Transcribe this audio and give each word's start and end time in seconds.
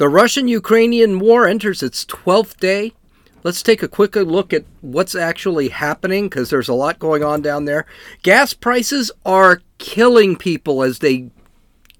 The 0.00 0.08
Russian 0.08 0.48
Ukrainian 0.48 1.18
war 1.18 1.46
enters 1.46 1.82
its 1.82 2.06
12th 2.06 2.56
day. 2.56 2.94
Let's 3.42 3.62
take 3.62 3.82
a 3.82 3.86
quick 3.86 4.16
look 4.16 4.50
at 4.54 4.64
what's 4.80 5.14
actually 5.14 5.68
happening 5.68 6.30
because 6.30 6.48
there's 6.48 6.70
a 6.70 6.74
lot 6.74 6.98
going 6.98 7.22
on 7.22 7.42
down 7.42 7.66
there. 7.66 7.84
Gas 8.22 8.54
prices 8.54 9.12
are 9.26 9.60
killing 9.76 10.36
people 10.36 10.82
as 10.82 11.00
they 11.00 11.28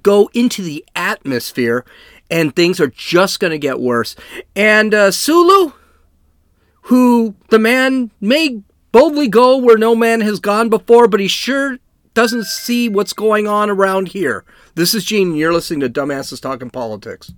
go 0.03 0.31
into 0.33 0.63
the 0.63 0.83
atmosphere, 0.97 1.85
and 2.31 2.57
things 2.57 2.81
are 2.81 2.89
just 2.89 3.39
going 3.39 3.51
to 3.51 3.59
get 3.59 3.81
worse. 3.81 4.17
And 4.57 4.95
uh, 4.95 5.11
Sulu, 5.11 5.73
who 6.85 7.35
the 7.51 7.59
man 7.59 8.13
may 8.19 8.63
boldly 8.93 9.29
go 9.29 9.59
where 9.59 9.77
no 9.77 9.95
man 9.95 10.23
has 10.23 10.41
gone 10.41 10.71
before, 10.71 11.07
but 11.07 11.21
he 11.21 11.29
sure 11.29 11.77
doesn't 12.15 12.45
see 12.45 12.89
what's 12.89 13.13
going 13.13 13.47
on 13.47 13.69
around 13.69 14.09
here. 14.09 14.47
This 14.75 14.95
is 14.95 15.05
Gene, 15.05 15.33
and 15.33 15.39
you're 15.39 15.53
listening 15.53 15.81
to 15.81 15.91
Dumbasses 15.91 16.41
Talking 16.41 16.71
Politics. 16.71 17.35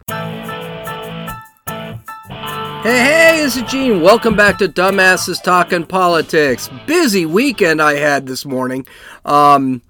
Hey, 2.82 2.98
hey, 2.98 3.36
this 3.36 3.56
is 3.56 3.62
Gene. 3.62 4.00
Welcome 4.00 4.34
back 4.34 4.59
to 4.59 4.66
Dumbasses 4.66 5.41
Talking 5.41 5.86
Politics. 5.86 6.68
Busy 6.84 7.24
weekend 7.24 7.80
I 7.80 7.95
had 7.95 8.27
this 8.27 8.45
morning. 8.45 8.84
Um, 9.24 9.82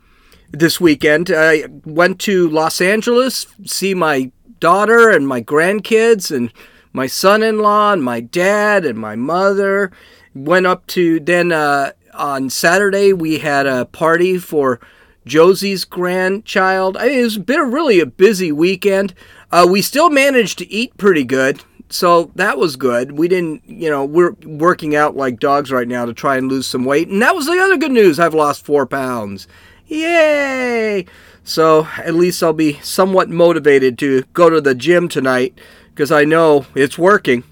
this 0.51 0.79
weekend, 0.79 1.31
I 1.35 1.65
went 1.87 2.21
to 2.21 2.51
Los 2.51 2.83
Angeles, 2.83 3.47
see 3.65 3.95
my 3.95 4.31
daughter 4.61 5.09
and 5.09 5.27
my 5.27 5.41
grandkids 5.41 6.31
and 6.31 6.53
my 6.93 7.07
son-in-law 7.07 7.95
and 7.95 8.03
my 8.05 8.21
dad 8.21 8.85
and 8.85 8.99
my 8.99 9.17
mother. 9.17 9.91
Went 10.35 10.67
up 10.67 10.87
to 10.89 11.19
then 11.19 11.51
uh, 11.51 11.93
on 12.13 12.51
Saturday 12.51 13.15
we 13.15 13.39
had 13.39 13.67
a 13.67 13.87
party 13.87 14.37
for 14.37 14.81
Josie's 15.25 15.87
grandchild. 15.87 16.99
I 16.99 17.07
mean, 17.07 17.21
it 17.21 17.23
was 17.23 17.39
been 17.39 17.73
really 17.73 18.01
a 18.01 18.07
busy 18.07 18.53
weekend. 18.53 19.15
Uh, 19.51 19.67
we 19.67 19.81
still 19.81 20.11
managed 20.11 20.59
to 20.59 20.71
eat 20.71 20.99
pretty 20.99 21.25
good 21.25 21.63
so 21.93 22.31
that 22.37 22.57
was 22.57 22.77
good. 22.77 23.19
We 23.19 23.29
didn't, 23.29 23.63
you 23.67 23.91
know, 23.91 24.05
we're 24.05 24.33
working 24.45 24.97
out 24.97 25.15
like 25.15 25.39
dogs 25.39 25.71
right 25.71 25.87
now 25.87 26.07
to 26.07 26.15
try 26.15 26.37
and 26.37 26.49
lose 26.49 26.67
some 26.67 26.85
weight. 26.85 27.09
And 27.09 27.21
that 27.21 27.35
was 27.35 27.47
the 27.47 27.59
other 27.59 27.77
good 27.77 27.93
news. 27.93 28.19
I've 28.19 28.33
lost 28.35 28.65
four 28.65 28.87
pounds. 28.87 29.47
Yay! 29.87 31.05
So 31.45 31.87
at 31.99 32.15
least 32.15 32.43
I'll 32.43 32.55
be 32.55 32.81
somewhat 32.81 33.29
motivated 33.29 33.99
to 33.99 34.23
go 34.33 34.49
to 34.49 34.61
the 34.61 34.75
gym 34.75 35.07
tonight 35.07 35.59
because 35.91 36.11
I 36.11 36.25
know 36.25 36.65
it's 36.75 36.97
working. 36.97 37.45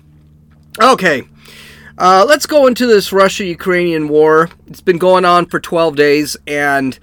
Okay. 0.80 1.24
Uh, 1.98 2.24
let's 2.26 2.46
go 2.46 2.66
into 2.66 2.86
this 2.86 3.12
Russia 3.12 3.44
Ukrainian 3.44 4.08
war. 4.08 4.48
It's 4.68 4.80
been 4.80 4.96
going 4.96 5.26
on 5.26 5.44
for 5.46 5.60
12 5.60 5.96
days, 5.96 6.34
and 6.46 6.98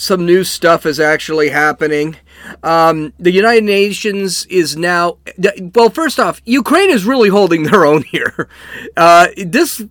some 0.00 0.24
new 0.24 0.44
stuff 0.44 0.86
is 0.86 0.98
actually 0.98 1.50
happening. 1.50 2.16
Um, 2.62 3.12
the 3.18 3.30
United 3.30 3.64
Nations 3.64 4.46
is 4.46 4.74
now, 4.74 5.18
well, 5.74 5.90
first 5.90 6.18
off, 6.18 6.40
Ukraine 6.46 6.88
is 6.88 7.04
really 7.04 7.28
holding 7.28 7.62
their 7.70 7.84
own 7.84 8.04
here. 8.04 8.48
Uh, 8.96 9.28
this, 9.36 9.84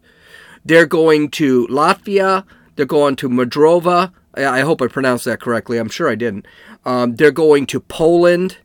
They're 0.65 0.85
going 0.85 1.29
to 1.31 1.65
Latvia, 1.67 2.43
they're 2.75 2.85
going 2.85 3.15
to 3.17 3.29
Moldova. 3.29 4.13
I 4.35 4.61
hope 4.61 4.81
I 4.81 4.87
pronounced 4.87 5.25
that 5.25 5.41
correctly. 5.41 5.77
I'm 5.77 5.89
sure 5.89 6.09
I 6.09 6.15
didn't. 6.15 6.47
Um, 6.85 7.15
they're 7.15 7.31
going 7.31 7.65
to 7.67 7.79
Poland. 7.79 8.57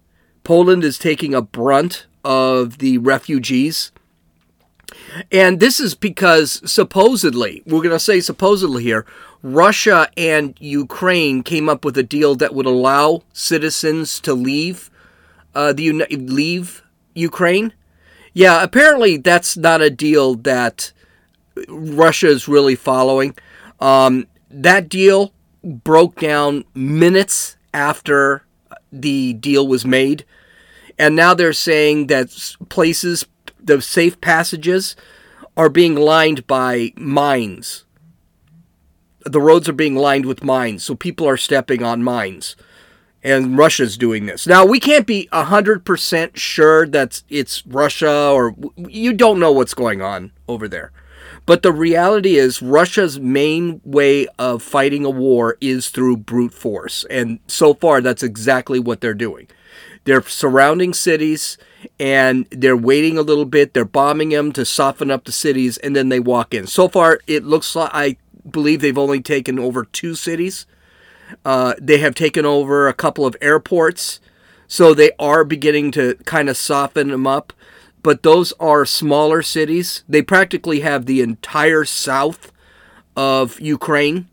Poland 0.44 0.84
is 0.84 0.98
taking 0.98 1.34
a 1.34 1.42
brunt 1.42 2.06
of 2.24 2.78
the 2.78 2.98
refugees 2.98 3.92
and 5.30 5.60
this 5.60 5.80
is 5.80 5.94
because 5.94 6.60
supposedly, 6.70 7.62
we're 7.66 7.82
going 7.82 7.90
to 7.90 8.00
say 8.00 8.20
supposedly 8.20 8.82
here, 8.82 9.06
Russia 9.42 10.08
and 10.16 10.56
Ukraine 10.60 11.42
came 11.42 11.68
up 11.68 11.84
with 11.84 11.96
a 11.96 12.02
deal 12.02 12.34
that 12.36 12.54
would 12.54 12.66
allow 12.66 13.22
citizens 13.32 14.20
to 14.20 14.34
leave 14.34 14.90
uh, 15.54 15.72
the 15.72 15.92
leave 15.92 16.82
Ukraine. 17.14 17.72
Yeah, 18.34 18.62
apparently 18.62 19.16
that's 19.16 19.56
not 19.56 19.80
a 19.80 19.90
deal 19.90 20.34
that 20.34 20.92
Russia 21.68 22.28
is 22.28 22.48
really 22.48 22.74
following. 22.74 23.34
Um, 23.80 24.26
that 24.50 24.88
deal 24.88 25.32
broke 25.62 26.20
down 26.20 26.64
minutes 26.74 27.56
after 27.72 28.44
the 28.92 29.32
deal 29.34 29.66
was 29.66 29.84
made. 29.84 30.24
And 30.98 31.14
now 31.14 31.34
they're 31.34 31.52
saying 31.52 32.06
that 32.06 32.30
places 32.68 33.26
the 33.66 33.82
safe 33.82 34.20
passages 34.20 34.96
are 35.56 35.68
being 35.68 35.94
lined 35.94 36.46
by 36.46 36.92
mines. 36.96 37.84
The 39.24 39.40
roads 39.40 39.68
are 39.68 39.74
being 39.74 39.96
lined 39.96 40.26
with 40.26 40.44
mines, 40.44 40.84
so 40.84 40.94
people 40.94 41.28
are 41.28 41.36
stepping 41.36 41.82
on 41.82 42.02
mines. 42.02 42.56
And 43.22 43.58
Russia's 43.58 43.96
doing 43.96 44.26
this. 44.26 44.46
Now, 44.46 44.64
we 44.64 44.78
can't 44.78 45.06
be 45.06 45.28
100% 45.32 46.36
sure 46.36 46.86
that 46.86 47.22
it's 47.28 47.66
Russia 47.66 48.30
or 48.30 48.54
you 48.76 49.12
don't 49.12 49.40
know 49.40 49.50
what's 49.50 49.74
going 49.74 50.00
on 50.00 50.30
over 50.46 50.68
there. 50.68 50.92
But 51.44 51.62
the 51.62 51.72
reality 51.72 52.36
is, 52.36 52.62
Russia's 52.62 53.18
main 53.18 53.80
way 53.84 54.28
of 54.38 54.62
fighting 54.62 55.04
a 55.04 55.10
war 55.10 55.56
is 55.60 55.88
through 55.88 56.18
brute 56.18 56.54
force. 56.54 57.04
And 57.10 57.40
so 57.48 57.74
far, 57.74 58.00
that's 58.00 58.22
exactly 58.22 58.78
what 58.78 59.00
they're 59.00 59.14
doing. 59.14 59.48
They're 60.04 60.22
surrounding 60.22 60.94
cities 60.94 61.58
and 61.98 62.46
they're 62.50 62.76
waiting 62.76 63.16
a 63.16 63.22
little 63.22 63.44
bit. 63.44 63.72
They're 63.72 63.84
bombing 63.84 64.30
them 64.30 64.52
to 64.52 64.64
soften 64.64 65.10
up 65.10 65.24
the 65.24 65.32
cities, 65.32 65.78
and 65.78 65.96
then 65.96 66.08
they 66.08 66.20
walk 66.20 66.52
in. 66.54 66.66
So 66.66 66.88
far, 66.88 67.20
it 67.26 67.44
looks 67.44 67.74
like 67.74 67.90
I 67.92 68.16
believe 68.48 68.80
they've 68.80 68.98
only 68.98 69.20
taken 69.20 69.58
over 69.58 69.84
two 69.84 70.14
cities. 70.14 70.66
Uh, 71.44 71.74
they 71.80 71.98
have 71.98 72.14
taken 72.14 72.44
over 72.44 72.86
a 72.86 72.94
couple 72.94 73.26
of 73.26 73.36
airports, 73.40 74.20
so 74.68 74.94
they 74.94 75.10
are 75.18 75.44
beginning 75.44 75.90
to 75.92 76.14
kind 76.24 76.48
of 76.48 76.56
soften 76.56 77.08
them 77.08 77.26
up. 77.26 77.52
But 78.02 78.22
those 78.22 78.52
are 78.60 78.84
smaller 78.84 79.42
cities. 79.42 80.04
They 80.08 80.22
practically 80.22 80.80
have 80.80 81.06
the 81.06 81.20
entire 81.22 81.84
south 81.84 82.52
of 83.16 83.58
Ukraine, 83.60 84.28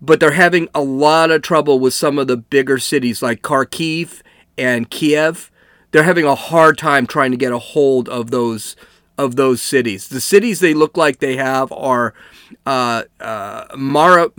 but 0.00 0.20
they're 0.20 0.32
having 0.32 0.68
a 0.74 0.82
lot 0.82 1.32
of 1.32 1.42
trouble 1.42 1.80
with 1.80 1.94
some 1.94 2.18
of 2.18 2.28
the 2.28 2.36
bigger 2.36 2.78
cities 2.78 3.20
like 3.22 3.42
Kharkiv 3.42 4.22
and 4.56 4.88
Kiev 4.90 5.50
they're 5.94 6.02
having 6.02 6.24
a 6.24 6.34
hard 6.34 6.76
time 6.76 7.06
trying 7.06 7.30
to 7.30 7.36
get 7.36 7.52
a 7.52 7.58
hold 7.58 8.08
of 8.08 8.32
those 8.32 8.74
of 9.16 9.36
those 9.36 9.62
cities. 9.62 10.08
The 10.08 10.20
cities 10.20 10.58
they 10.58 10.74
look 10.74 10.96
like 10.96 11.20
they 11.20 11.36
have 11.36 11.70
are 11.70 12.14
uh, 12.66 13.04
uh, 13.20 13.66
Mar- 13.76 14.32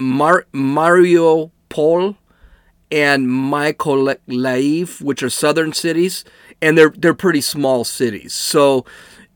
and 2.91 3.27
Mykolaiv, 3.29 5.01
which 5.01 5.23
are 5.23 5.29
southern 5.29 5.71
cities, 5.71 6.25
and 6.61 6.77
they're 6.77 6.89
they're 6.89 7.13
pretty 7.13 7.39
small 7.39 7.85
cities. 7.85 8.33
So 8.33 8.85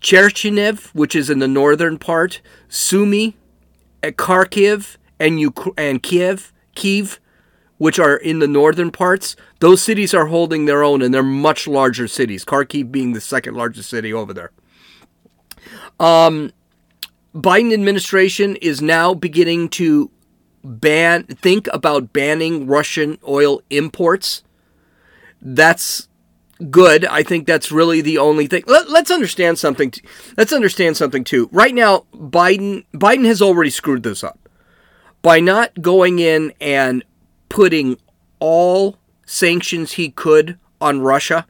Chernihiv, 0.01 0.87
which 0.93 1.15
is 1.15 1.29
in 1.29 1.39
the 1.39 1.47
northern 1.47 1.97
part, 1.97 2.41
Sumy, 2.69 3.35
Kharkiv, 4.03 4.97
and 5.21 5.39
Uk- 5.39 5.73
and 5.77 6.03
Kiev, 6.03 6.51
Kiev, 6.75 7.21
which 7.79 7.97
are 7.97 8.17
in 8.17 8.39
the 8.39 8.47
northern 8.47 8.91
parts, 8.91 9.35
those 9.59 9.81
cities 9.81 10.13
are 10.13 10.27
holding 10.27 10.65
their 10.65 10.83
own, 10.83 11.01
and 11.01 11.11
they're 11.13 11.23
much 11.23 11.67
larger 11.67 12.07
cities. 12.07 12.45
Kharkiv 12.45 12.91
being 12.91 13.13
the 13.13 13.21
second 13.21 13.55
largest 13.55 13.89
city 13.89 14.13
over 14.13 14.33
there. 14.33 14.51
Um, 15.99 16.51
Biden 17.33 17.73
administration 17.73 18.57
is 18.57 18.81
now 18.81 19.13
beginning 19.13 19.69
to 19.69 20.11
ban 20.63 21.23
think 21.23 21.67
about 21.71 22.11
banning 22.11 22.67
Russian 22.67 23.17
oil 23.27 23.61
imports. 23.69 24.43
That's 25.41 26.09
good. 26.69 27.05
I 27.05 27.23
think 27.23 27.47
that's 27.47 27.71
really 27.71 28.01
the 28.01 28.17
only 28.17 28.47
thing. 28.47 28.63
Let, 28.67 28.89
us 28.89 29.09
understand 29.09 29.57
something. 29.57 29.93
Let's 30.35 30.51
understand 30.51 30.97
something 30.97 31.23
too. 31.23 31.49
Right 31.53 31.73
now, 31.73 32.05
Biden 32.13 32.85
Biden 32.93 33.25
has 33.25 33.41
already 33.41 33.69
screwed 33.69 34.03
this 34.03 34.21
up 34.21 34.49
by 35.21 35.39
not 35.39 35.81
going 35.81 36.19
in 36.19 36.51
and 36.59 37.03
putting 37.49 37.97
all 38.39 38.97
sanctions 39.25 39.93
he 39.93 40.09
could 40.09 40.57
on 40.79 41.01
Russia. 41.01 41.45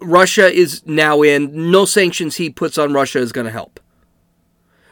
Russia 0.00 0.52
is 0.52 0.82
now 0.86 1.22
in. 1.22 1.70
No 1.70 1.84
sanctions 1.84 2.36
he 2.36 2.50
puts 2.50 2.76
on 2.76 2.92
Russia 2.92 3.20
is 3.20 3.32
going 3.32 3.44
to 3.46 3.52
help. 3.52 3.78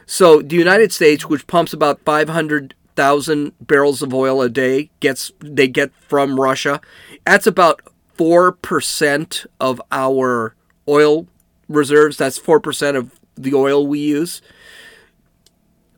So 0.05 0.41
the 0.41 0.55
United 0.55 0.91
States, 0.91 1.25
which 1.25 1.47
pumps 1.47 1.73
about 1.73 2.01
500,000 2.01 3.53
barrels 3.61 4.01
of 4.01 4.13
oil 4.13 4.41
a 4.41 4.49
day, 4.49 4.89
gets 4.99 5.31
they 5.39 5.67
get 5.67 5.91
from 6.07 6.39
Russia. 6.39 6.81
That's 7.25 7.47
about 7.47 7.81
4% 8.17 9.45
of 9.59 9.81
our 9.91 10.55
oil 10.87 11.27
reserves. 11.67 12.17
That's 12.17 12.39
4% 12.39 12.95
of 12.95 13.19
the 13.35 13.53
oil 13.53 13.87
we 13.87 13.99
use. 13.99 14.41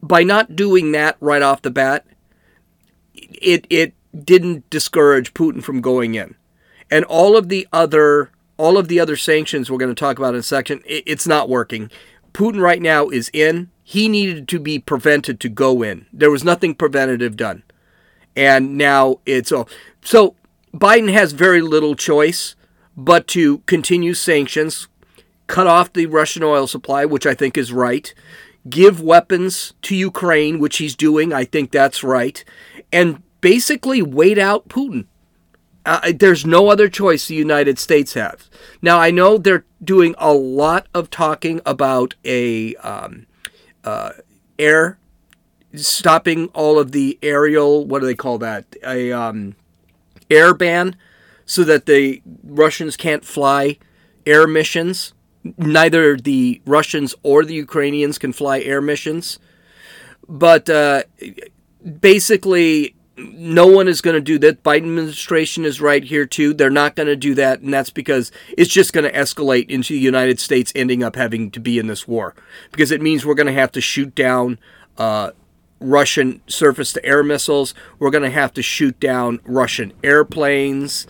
By 0.02 0.24
not 0.24 0.56
doing 0.56 0.92
that 0.92 1.18
right 1.20 1.42
off 1.42 1.62
the 1.62 1.72
bat, 1.72 2.06
it 3.14 3.66
it 3.70 3.94
didn't 4.24 4.70
discourage 4.70 5.34
Putin 5.34 5.64
from 5.64 5.82
going 5.82 6.16
in. 6.16 6.36
And 6.92 7.06
all 7.06 7.36
of 7.36 7.50
the 7.50 7.68
other 7.74 8.32
all 8.58 8.78
of 8.78 8.88
the 8.88 9.00
other 9.00 9.16
sanctions 9.16 9.70
we're 9.70 9.78
going 9.78 9.94
to 9.94 10.00
talk 10.00 10.18
about 10.18 10.34
in 10.34 10.40
a 10.40 10.44
section, 10.44 10.82
it, 10.86 11.04
it's 11.06 11.28
not 11.28 11.50
working. 11.50 11.90
Putin 12.34 12.62
right 12.62 12.82
now 12.82 13.10
is 13.10 13.30
in. 13.34 13.70
He 13.84 14.08
needed 14.08 14.48
to 14.50 14.60
be 14.60 14.80
prevented 14.80 15.40
to 15.42 15.50
go 15.50 15.82
in. 15.82 16.06
There 16.14 16.32
was 16.32 16.44
nothing 16.44 16.76
preventative 16.76 17.36
done. 17.36 17.64
And 18.36 18.78
now 18.78 19.20
it's 19.26 19.52
all. 19.52 19.70
So 20.04 20.36
Biden 20.74 21.12
has 21.12 21.34
very 21.34 21.62
little 21.62 21.96
choice 21.96 22.56
but 22.96 23.28
to 23.28 23.60
continue 23.60 24.14
sanctions, 24.14 24.88
cut 25.48 25.68
off 25.68 25.94
the 25.94 26.06
Russian 26.06 26.44
oil 26.44 26.68
supply, 26.68 27.06
which 27.06 27.26
I 27.26 27.34
think 27.34 27.58
is 27.58 27.74
right, 27.74 28.14
give 28.70 29.02
weapons 29.02 29.74
to 29.84 29.96
Ukraine, 29.96 30.60
which 30.60 30.78
he's 30.78 30.96
doing. 30.96 31.34
I 31.34 31.46
think 31.46 31.72
that's 31.72 32.04
right. 32.04 32.44
And 32.94 33.24
basically 33.42 34.02
wait 34.02 34.38
out 34.38 34.70
Putin. 34.70 35.08
Uh, 35.86 36.14
there's 36.16 36.46
no 36.46 36.70
other 36.70 36.88
choice 36.88 37.28
the 37.28 37.36
United 37.36 37.78
States 37.78 38.14
has. 38.14 38.50
Now, 38.82 39.00
I 39.00 39.12
know 39.12 39.38
they're 39.38 39.66
doing 39.84 40.16
a 40.18 40.32
lot 40.32 40.88
of 40.94 41.10
talking 41.10 41.60
about 41.66 42.16
a 42.24 42.76
um, 42.78 43.26
uh, 43.84 44.12
air 44.58 44.98
stopping 45.76 46.48
all 46.50 46.80
of 46.80 46.94
the 46.94 47.20
aerial. 47.22 47.86
What 47.86 48.00
do 48.00 48.06
they 48.06 48.16
call 48.16 48.38
that? 48.38 48.66
A 48.86 49.12
um, 49.12 49.56
air 50.30 50.54
ban, 50.54 50.96
so 51.46 51.66
that 51.66 51.86
the 51.86 52.22
Russians 52.44 52.96
can't 52.96 53.26
fly 53.26 53.78
air 54.26 54.48
missions. 54.48 55.14
Neither 55.58 56.16
the 56.16 56.62
Russians 56.66 57.14
or 57.24 57.44
the 57.44 57.56
Ukrainians 57.56 58.18
can 58.18 58.32
fly 58.32 58.62
air 58.62 58.82
missions. 58.82 59.40
But 60.30 60.70
uh, 60.70 61.04
basically, 62.00 62.96
no 63.18 63.68
one 63.68 63.88
is 63.88 64.02
going 64.02 64.16
to 64.16 64.22
do 64.22 64.40
that. 64.40 64.64
Biden 64.64 64.78
administration 64.78 65.66
is 65.66 65.80
right 65.80 66.04
here 66.04 66.26
too. 66.26 66.54
They're 66.54 66.70
not 66.70 66.96
going 66.96 67.08
to 67.08 67.16
do 67.16 67.36
that, 67.36 67.62
and 67.62 67.74
that's 67.74 67.90
because 67.90 68.32
it's 68.58 68.72
just 68.72 68.94
going 68.94 69.04
to 69.04 69.18
escalate 69.18 69.70
into 69.70 69.94
the 69.94 70.00
United 70.00 70.40
States 70.40 70.72
ending 70.76 71.04
up 71.04 71.16
having 71.16 71.52
to 71.52 71.60
be 71.60 71.78
in 71.78 71.88
this 71.88 72.08
war 72.08 72.34
because 72.72 72.92
it 72.92 73.02
means 73.02 73.26
we're 73.26 73.36
going 73.36 73.48
to 73.48 73.54
have 73.54 73.72
to 73.74 73.82
shoot 73.82 74.16
down 74.16 74.58
uh, 74.98 75.32
Russian 75.80 76.42
surface-to-air 76.48 77.24
missiles. 77.24 77.74
We're 78.00 78.10
going 78.12 78.24
to 78.24 78.30
have 78.30 78.54
to 78.54 78.62
shoot 78.62 79.00
down 79.00 79.40
Russian 79.44 79.94
airplanes. 80.04 81.06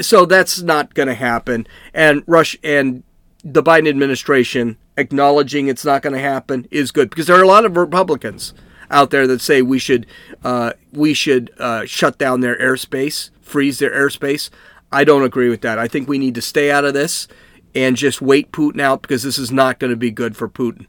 So 0.00 0.26
that's 0.26 0.60
not 0.62 0.94
going 0.94 1.08
to 1.08 1.14
happen. 1.14 1.66
And 1.94 2.24
Rush 2.26 2.56
and 2.62 3.04
the 3.44 3.62
Biden 3.62 3.88
administration 3.88 4.76
acknowledging 4.96 5.68
it's 5.68 5.84
not 5.84 6.02
going 6.02 6.14
to 6.14 6.20
happen 6.20 6.66
is 6.70 6.90
good 6.90 7.10
because 7.10 7.26
there 7.26 7.36
are 7.36 7.42
a 7.42 7.48
lot 7.48 7.64
of 7.64 7.76
Republicans 7.76 8.52
out 8.92 9.10
there 9.10 9.26
that 9.26 9.40
say 9.40 9.62
we 9.62 9.78
should 9.78 10.06
uh, 10.44 10.72
we 10.92 11.14
should 11.14 11.50
uh, 11.58 11.84
shut 11.86 12.18
down 12.18 12.40
their 12.40 12.56
airspace, 12.58 13.30
freeze 13.40 13.78
their 13.78 13.90
airspace. 13.90 14.50
I 14.92 15.04
don't 15.04 15.24
agree 15.24 15.48
with 15.48 15.62
that. 15.62 15.78
I 15.78 15.88
think 15.88 16.08
we 16.08 16.18
need 16.18 16.34
to 16.34 16.42
stay 16.42 16.70
out 16.70 16.84
of 16.84 16.94
this 16.94 17.26
and 17.74 17.96
just 17.96 18.20
wait 18.20 18.52
Putin 18.52 18.80
out 18.80 19.02
because 19.02 19.22
this 19.22 19.38
is 19.38 19.50
not 19.50 19.78
going 19.78 19.90
to 19.90 19.96
be 19.96 20.10
good 20.10 20.36
for 20.36 20.48
Putin. 20.48 20.86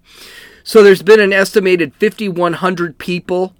So 0.64 0.84
there's 0.84 1.02
been 1.02 1.22
an 1.22 1.34
estimated 1.34 1.94
5,100 1.96 2.98
people 2.98 3.56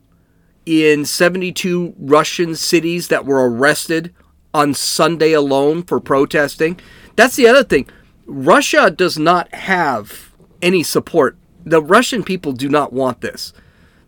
in 0.66 1.06
72 1.06 1.96
Russian 1.98 2.56
cities 2.56 3.08
that 3.10 3.26
were 3.26 3.50
arrested 3.50 4.14
on 4.54 4.74
Sunday 4.74 5.34
alone 5.34 5.84
for 5.84 6.00
protesting. 6.00 6.80
That's 7.16 7.36
the 7.36 7.48
other 7.48 7.64
thing. 7.64 7.90
Russia 8.26 8.90
does 8.90 9.18
not 9.18 9.54
have 9.54 10.32
any 10.62 10.84
support. 10.84 11.38
The 11.66 11.82
Russian 11.82 12.24
people 12.24 12.54
do 12.54 12.70
not 12.70 12.94
want 12.94 13.22
this. 13.22 13.54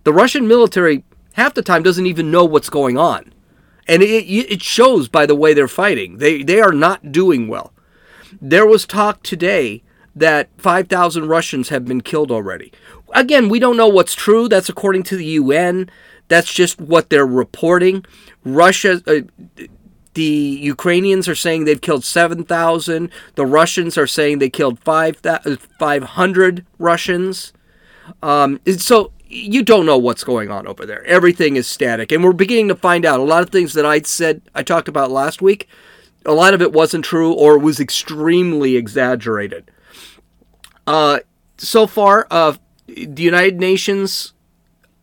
The 0.05 0.13
Russian 0.13 0.47
military 0.47 1.03
half 1.33 1.55
the 1.55 1.61
time 1.61 1.83
doesn't 1.83 2.05
even 2.05 2.31
know 2.31 2.45
what's 2.45 2.69
going 2.69 2.97
on. 2.97 3.33
And 3.87 4.01
it, 4.01 4.25
it 4.25 4.61
shows 4.61 5.09
by 5.09 5.25
the 5.25 5.35
way 5.35 5.53
they're 5.53 5.67
fighting. 5.67 6.17
They, 6.17 6.43
they 6.43 6.61
are 6.61 6.71
not 6.71 7.11
doing 7.11 7.47
well. 7.47 7.73
There 8.39 8.65
was 8.65 8.85
talk 8.85 9.23
today 9.23 9.83
that 10.15 10.49
5,000 10.59 11.27
Russians 11.27 11.69
have 11.69 11.85
been 11.85 12.01
killed 12.01 12.31
already. 12.31 12.71
Again, 13.13 13.49
we 13.49 13.59
don't 13.59 13.77
know 13.77 13.87
what's 13.87 14.13
true. 14.13 14.47
That's 14.47 14.69
according 14.69 15.03
to 15.03 15.17
the 15.17 15.25
UN. 15.25 15.89
That's 16.27 16.53
just 16.53 16.79
what 16.79 17.09
they're 17.09 17.25
reporting. 17.25 18.05
Russia, 18.43 19.01
uh, 19.07 19.21
the 20.13 20.23
Ukrainians 20.23 21.27
are 21.27 21.35
saying 21.35 21.65
they've 21.65 21.81
killed 21.81 22.05
7,000. 22.05 23.09
The 23.33 23.45
Russians 23.45 23.97
are 23.97 24.07
saying 24.07 24.37
they 24.37 24.49
killed 24.49 24.79
5, 24.79 25.21
500 25.79 26.65
Russians. 26.77 27.53
Um, 28.21 28.59
so 28.77 29.11
you 29.27 29.63
don't 29.63 29.85
know 29.85 29.97
what's 29.97 30.23
going 30.23 30.51
on 30.51 30.67
over 30.67 30.85
there. 30.85 31.03
Everything 31.05 31.55
is 31.55 31.67
static. 31.67 32.11
And 32.11 32.23
we're 32.23 32.33
beginning 32.33 32.67
to 32.69 32.75
find 32.75 33.05
out 33.05 33.19
a 33.19 33.23
lot 33.23 33.43
of 33.43 33.49
things 33.49 33.73
that 33.73 33.85
I 33.85 34.01
said, 34.01 34.41
I 34.53 34.63
talked 34.63 34.87
about 34.87 35.11
last 35.11 35.41
week. 35.41 35.67
A 36.25 36.33
lot 36.33 36.53
of 36.53 36.61
it 36.61 36.73
wasn't 36.73 37.05
true 37.05 37.33
or 37.33 37.57
was 37.57 37.79
extremely 37.79 38.75
exaggerated. 38.75 39.69
Uh, 40.87 41.19
so 41.57 41.87
far, 41.87 42.27
uh, 42.29 42.53
the 42.87 43.23
United 43.23 43.59
Nations 43.59 44.33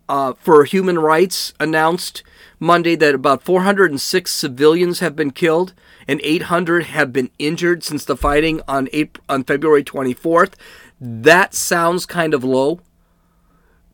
uh, 0.08 0.34
for 0.34 0.64
Human 0.64 0.98
Rights 0.98 1.54
announced 1.58 2.22
Monday 2.60 2.94
that 2.96 3.14
about 3.14 3.42
406 3.42 4.30
civilians 4.30 5.00
have 5.00 5.16
been 5.16 5.30
killed 5.30 5.74
and 6.06 6.20
800 6.22 6.84
have 6.84 7.12
been 7.12 7.30
injured 7.38 7.82
since 7.82 8.04
the 8.04 8.16
fighting 8.16 8.60
on 8.68 8.88
April, 8.92 9.24
on 9.28 9.44
February 9.44 9.84
24th. 9.84 10.54
That 11.00 11.54
sounds 11.54 12.06
kind 12.06 12.34
of 12.34 12.44
low 12.44 12.80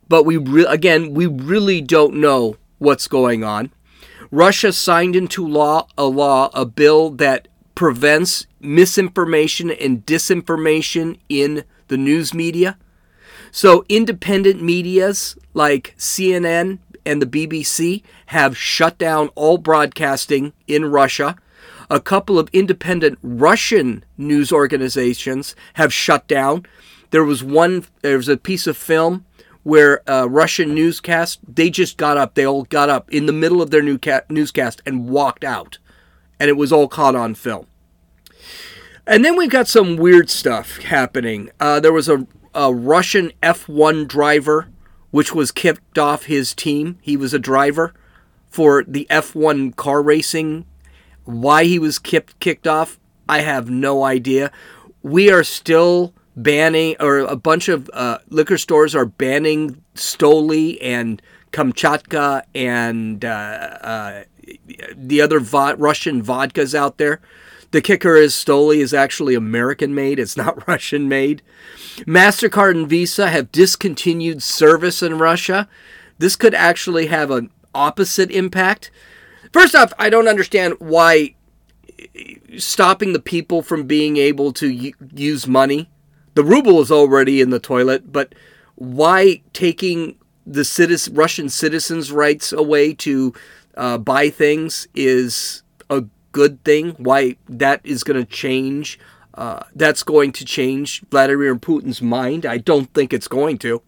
but 0.09 0.25
we 0.25 0.37
re- 0.37 0.67
again 0.69 1.15
we 1.15 1.27
really 1.27 1.81
don't 1.81 2.15
know 2.15 2.57
what's 2.79 3.09
going 3.09 3.45
on. 3.45 3.73
Russia 4.31 4.73
signed 4.73 5.17
into 5.17 5.47
law 5.47 5.87
a 5.97 6.05
law 6.05 6.51
a 6.55 6.65
bill 6.65 7.11
that 7.11 7.49
prevents 7.75 8.47
misinformation 8.61 9.71
and 9.71 10.05
disinformation 10.05 11.19
in 11.29 11.65
the 11.89 11.97
news 11.97 12.35
media. 12.35 12.77
So 13.51 13.85
independent 13.89 14.63
medias 14.63 15.37
like 15.55 15.95
CNN 15.97 16.79
and 17.07 17.23
the 17.23 17.27
BBC 17.27 18.03
have 18.27 18.57
shut 18.57 18.99
down 18.99 19.29
all 19.35 19.59
broadcasting 19.59 20.53
in 20.67 20.87
Russia. 20.87 21.37
A 21.89 22.01
couple 22.01 22.39
of 22.39 22.51
independent 22.53 23.19
Russian 23.23 24.05
news 24.19 24.53
organizations 24.53 25.57
have 25.75 25.93
shut 25.93 26.29
down. 26.29 26.67
There 27.11 27.25
was 27.25 27.43
one 27.43 27.87
there 28.03 28.19
was 28.19 28.29
a 28.29 28.37
piece 28.37 28.67
of 28.67 28.77
film 28.77 29.25
where 29.69 30.09
uh, 30.09 30.25
Russian 30.25 30.75
newscast 30.75 31.41
they 31.47 31.69
just 31.69 31.99
got 31.99 32.17
up, 32.17 32.35
they 32.35 32.47
all 32.47 32.63
got 32.65 32.89
up 32.89 33.13
in 33.13 33.27
the 33.27 33.35
middle 33.35 33.61
of 33.61 33.71
their 33.71 33.83
new 33.83 33.99
newscast 34.31 34.81
and 34.87 35.11
walked 35.11 35.45
out, 35.45 35.77
and 36.41 36.49
it 36.49 36.57
was 36.57 36.73
all 36.73 36.89
caught 36.89 37.15
on 37.15 37.35
film. 37.35 37.67
And 39.07 39.23
then 39.23 39.37
we've 39.37 39.51
got 39.51 39.69
some 39.69 39.97
weird 39.97 40.31
stuff 40.31 40.79
happening. 40.79 41.51
Uh, 41.61 41.81
there 41.81 41.93
was 41.93 42.09
a, 42.09 42.27
a 42.55 42.73
Russian 42.73 43.31
F1 43.43 44.09
driver 44.09 44.69
which 45.11 45.35
was 45.35 45.53
kicked 45.53 45.99
off 45.99 46.25
his 46.25 46.55
team. 46.55 46.99
He 47.03 47.17
was 47.19 47.35
a 47.35 47.39
driver 47.39 47.93
for 48.49 48.85
the 48.89 49.07
F1 49.11 49.77
car 49.77 50.03
racing. 50.03 50.65
Why 51.25 51.65
he 51.65 51.79
was 51.79 51.99
kicked 51.99 52.41
kicked 52.41 52.67
off, 52.67 52.99
I 53.29 53.41
have 53.41 53.69
no 53.69 54.03
idea. 54.03 54.51
We 55.03 55.31
are 55.31 55.45
still 55.45 56.15
banning, 56.43 56.97
or 57.01 57.19
a 57.19 57.37
bunch 57.37 57.69
of 57.69 57.91
uh, 57.93 58.19
liquor 58.29 58.59
stores 58.59 58.95
are 58.95 59.07
banning 59.07 59.83
Stoli 59.95 60.79
and 60.81 61.21
Kamchatka 61.53 62.43
and 62.55 63.25
uh, 63.25 63.29
uh, 63.29 64.23
the 64.95 65.21
other 65.21 65.41
vo- 65.41 65.75
Russian 65.75 66.23
vodkas 66.23 66.75
out 66.75 66.99
there. 66.99 67.21
The 67.71 67.83
kicker 67.83 68.17
is 68.17 68.33
Stoli 68.33 68.79
is 68.79 68.95
actually 68.95 69.35
American 69.35 69.95
made, 69.95 70.19
it's 70.19 70.37
not 70.37 70.67
Russian 70.69 71.09
made. 71.09 71.43
MasterCard 71.99 72.71
and 72.71 72.89
Visa 72.89 73.29
have 73.29 73.53
discontinued 73.53 74.43
service 74.43 75.03
in 75.03 75.19
Russia. 75.19 75.69
This 76.19 76.37
could 76.37 76.55
actually 76.55 77.07
have 77.07 77.31
an 77.31 77.51
opposite 77.75 78.31
impact. 78.31 78.91
First 79.53 79.75
off, 79.75 79.93
I 79.99 80.09
don't 80.09 80.29
understand 80.29 80.75
why 80.79 81.35
stopping 82.57 83.13
the 83.13 83.21
people 83.21 83.63
from 83.63 83.87
being 83.87 84.17
able 84.17 84.53
to 84.55 84.93
use 85.15 85.47
money. 85.47 85.91
The 86.39 86.45
ruble 86.45 86.81
is 86.81 86.93
already 86.93 87.41
in 87.41 87.51
the 87.51 87.59
toilet, 87.59 88.13
but 88.13 88.33
why 88.77 89.43
taking 89.53 90.15
the 90.47 90.65
citizen, 90.65 91.15
Russian 91.15 91.49
citizens' 91.49 92.13
rights 92.13 92.53
away 92.53 92.95
to 92.95 93.35
uh, 93.77 93.99
buy 93.99 94.31
things 94.31 94.87
is 94.95 95.65
a 95.91 96.05
good 96.31 96.63
thing. 96.63 96.91
Why 96.91 97.39
that 97.49 97.81
is 97.83 98.05
going 98.05 98.25
to 98.25 98.33
change? 98.33 99.01
Uh, 99.35 99.65
that's 99.75 100.05
going 100.05 100.31
to 100.31 100.45
change 100.45 101.03
Vladimir 101.11 101.57
Putin's 101.57 102.01
mind. 102.01 102.47
I 102.47 102.59
don't 102.59 102.95
think 102.95 103.13
it's 103.13 103.27
going 103.27 103.59
to. 103.59 103.83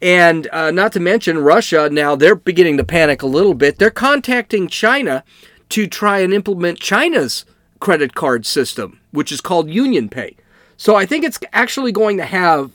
And 0.00 0.46
uh, 0.52 0.70
not 0.70 0.92
to 0.92 1.00
mention 1.00 1.38
Russia, 1.38 1.90
now 1.90 2.14
they're 2.14 2.36
beginning 2.36 2.76
to 2.76 2.84
panic 2.84 3.20
a 3.20 3.26
little 3.26 3.54
bit. 3.54 3.80
They're 3.80 3.90
contacting 3.90 4.68
China 4.68 5.24
to 5.70 5.88
try 5.88 6.20
and 6.20 6.32
implement 6.32 6.78
China's 6.78 7.44
credit 7.80 8.14
card 8.14 8.46
system, 8.46 9.00
which 9.10 9.32
is 9.32 9.40
called 9.40 9.68
Union 9.68 10.08
Pay. 10.08 10.36
So 10.76 10.96
I 10.96 11.06
think 11.06 11.24
it's 11.24 11.38
actually 11.52 11.92
going 11.92 12.16
to 12.16 12.24
have 12.24 12.70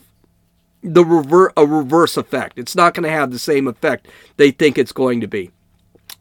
the 0.84 1.04
rever- 1.04 1.54
a 1.58 1.66
reverse 1.66 2.18
effect. 2.18 2.58
It's 2.58 2.76
not 2.76 2.94
going 2.94 3.04
to 3.04 3.10
have 3.10 3.32
the 3.32 3.40
same 3.40 3.68
effect 3.68 4.08
they 4.38 4.52
think 4.52 4.78
it's 4.78 4.92
going 4.92 5.22
to 5.22 5.28
be. 5.28 5.52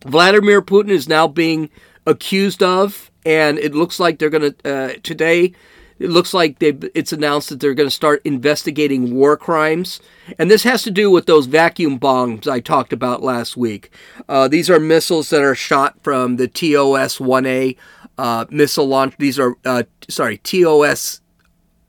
Vladimir 0.04 0.62
Putin 0.62 0.90
is 0.90 1.08
now 1.08 1.28
being 1.28 1.70
accused 2.06 2.62
of, 2.62 3.10
and 3.24 3.58
it 3.58 3.74
looks 3.74 3.98
like 3.98 4.18
they're 4.18 4.30
going 4.30 4.54
to 4.54 4.70
uh, 4.70 4.92
today. 5.02 5.52
It 5.98 6.10
looks 6.10 6.34
like 6.34 6.58
they 6.58 6.76
it's 6.94 7.12
announced 7.12 7.48
that 7.48 7.60
they're 7.60 7.74
going 7.74 7.88
to 7.88 7.94
start 7.94 8.20
investigating 8.24 9.14
war 9.14 9.36
crimes, 9.36 9.98
and 10.38 10.50
this 10.50 10.62
has 10.64 10.82
to 10.82 10.90
do 10.90 11.10
with 11.10 11.26
those 11.26 11.46
vacuum 11.46 11.96
bombs 11.96 12.46
I 12.46 12.60
talked 12.60 12.92
about 12.92 13.22
last 13.22 13.56
week. 13.56 13.90
Uh, 14.28 14.46
these 14.46 14.68
are 14.68 14.78
missiles 14.78 15.30
that 15.30 15.42
are 15.42 15.54
shot 15.54 15.96
from 16.02 16.36
the 16.36 16.48
TOS 16.48 17.18
1A 17.18 17.76
uh, 18.18 18.44
missile 18.50 18.86
launch. 18.86 19.14
These 19.18 19.38
are 19.38 19.56
uh, 19.64 19.84
sorry 20.08 20.38
TOS 20.38 21.22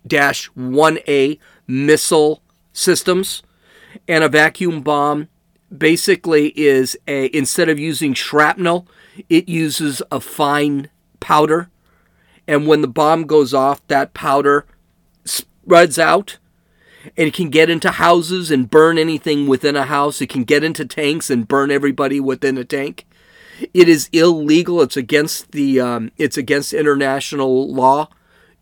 1A 0.07 1.39
missile 1.67 2.41
systems, 2.73 3.43
and 4.07 4.23
a 4.23 4.29
vacuum 4.29 4.81
bomb 4.81 5.27
basically 5.75 6.49
is 6.57 6.97
a 7.07 7.25
instead 7.35 7.69
of 7.69 7.79
using 7.79 8.13
shrapnel, 8.13 8.87
it 9.29 9.49
uses 9.49 10.01
a 10.11 10.19
fine 10.19 10.89
powder, 11.19 11.69
and 12.47 12.67
when 12.67 12.81
the 12.81 12.87
bomb 12.87 13.25
goes 13.25 13.53
off, 13.53 13.85
that 13.87 14.13
powder 14.13 14.65
spreads 15.25 15.99
out. 15.99 16.37
And 17.15 17.29
it 17.29 17.33
can 17.33 17.49
get 17.49 17.69
into 17.69 17.91
houses 17.91 18.51
and 18.51 18.69
burn 18.69 18.97
anything 18.97 19.47
within 19.47 19.77
a 19.77 19.85
house. 19.85 20.19
It 20.19 20.27
can 20.27 20.43
get 20.43 20.61
into 20.61 20.85
tanks 20.85 21.29
and 21.29 21.47
burn 21.47 21.71
everybody 21.71 22.19
within 22.19 22.57
a 22.57 22.65
tank. 22.65 23.05
It 23.73 23.87
is 23.87 24.09
illegal. 24.11 24.81
It's 24.81 24.97
against 24.97 25.51
the 25.51 25.79
um, 25.79 26.11
it's 26.17 26.37
against 26.37 26.73
international 26.73 27.73
law 27.73 28.09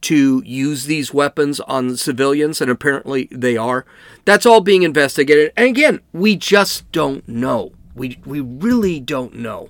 to 0.06 0.44
use 0.46 0.86
these 0.86 1.14
weapons 1.14 1.60
on 1.62 1.98
civilians, 1.98 2.62
and 2.62 2.70
apparently 2.70 3.28
they 3.32 3.58
are. 3.58 3.86
That's 4.24 4.46
all 4.46 4.62
being 4.62 4.84
investigated. 4.84 5.52
And 5.58 5.68
again, 5.68 6.00
we 6.14 6.36
just 6.36 6.92
don't 6.92 7.28
know. 7.28 7.72
We, 7.96 8.20
we 8.24 8.40
really 8.40 9.00
don't 9.00 9.34
know. 9.34 9.70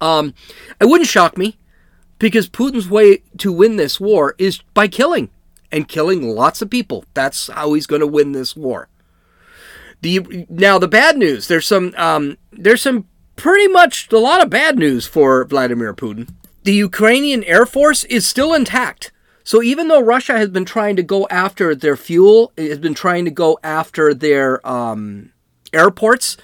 Um, 0.00 0.34
it 0.80 0.86
wouldn't 0.86 1.08
shock 1.08 1.38
me 1.38 1.56
because 2.18 2.48
Putin's 2.48 2.88
way 2.88 3.22
to 3.38 3.52
win 3.52 3.76
this 3.76 4.00
war 4.00 4.34
is 4.38 4.60
by 4.74 4.88
killing 4.88 5.30
and 5.70 5.88
killing 5.88 6.28
lots 6.28 6.60
of 6.60 6.70
people. 6.70 7.04
That's 7.14 7.48
how 7.48 7.74
he's 7.74 7.86
going 7.86 8.00
to 8.00 8.06
win 8.06 8.32
this 8.32 8.56
war. 8.56 8.88
The 10.00 10.46
now 10.48 10.78
the 10.78 10.88
bad 10.88 11.16
news. 11.16 11.48
There's 11.48 11.66
some 11.66 11.92
um, 11.96 12.38
there's 12.52 12.82
some 12.82 13.06
pretty 13.36 13.68
much 13.68 14.10
a 14.12 14.18
lot 14.18 14.42
of 14.42 14.50
bad 14.50 14.78
news 14.78 15.06
for 15.06 15.44
Vladimir 15.44 15.92
Putin. 15.94 16.28
The 16.62 16.74
Ukrainian 16.74 17.42
Air 17.44 17.66
Force 17.66 18.04
is 18.04 18.26
still 18.26 18.54
intact. 18.54 19.10
So 19.48 19.62
even 19.62 19.88
though 19.88 20.02
Russia 20.02 20.36
has 20.36 20.50
been 20.50 20.66
trying 20.66 20.96
to 20.96 21.02
go 21.02 21.26
after 21.30 21.74
their 21.74 21.96
fuel, 21.96 22.52
it 22.58 22.68
has 22.68 22.78
been 22.78 22.92
trying 22.92 23.24
to 23.24 23.30
go 23.30 23.58
after 23.64 24.12
their 24.12 24.60
um, 24.68 25.32
airports, 25.72 26.36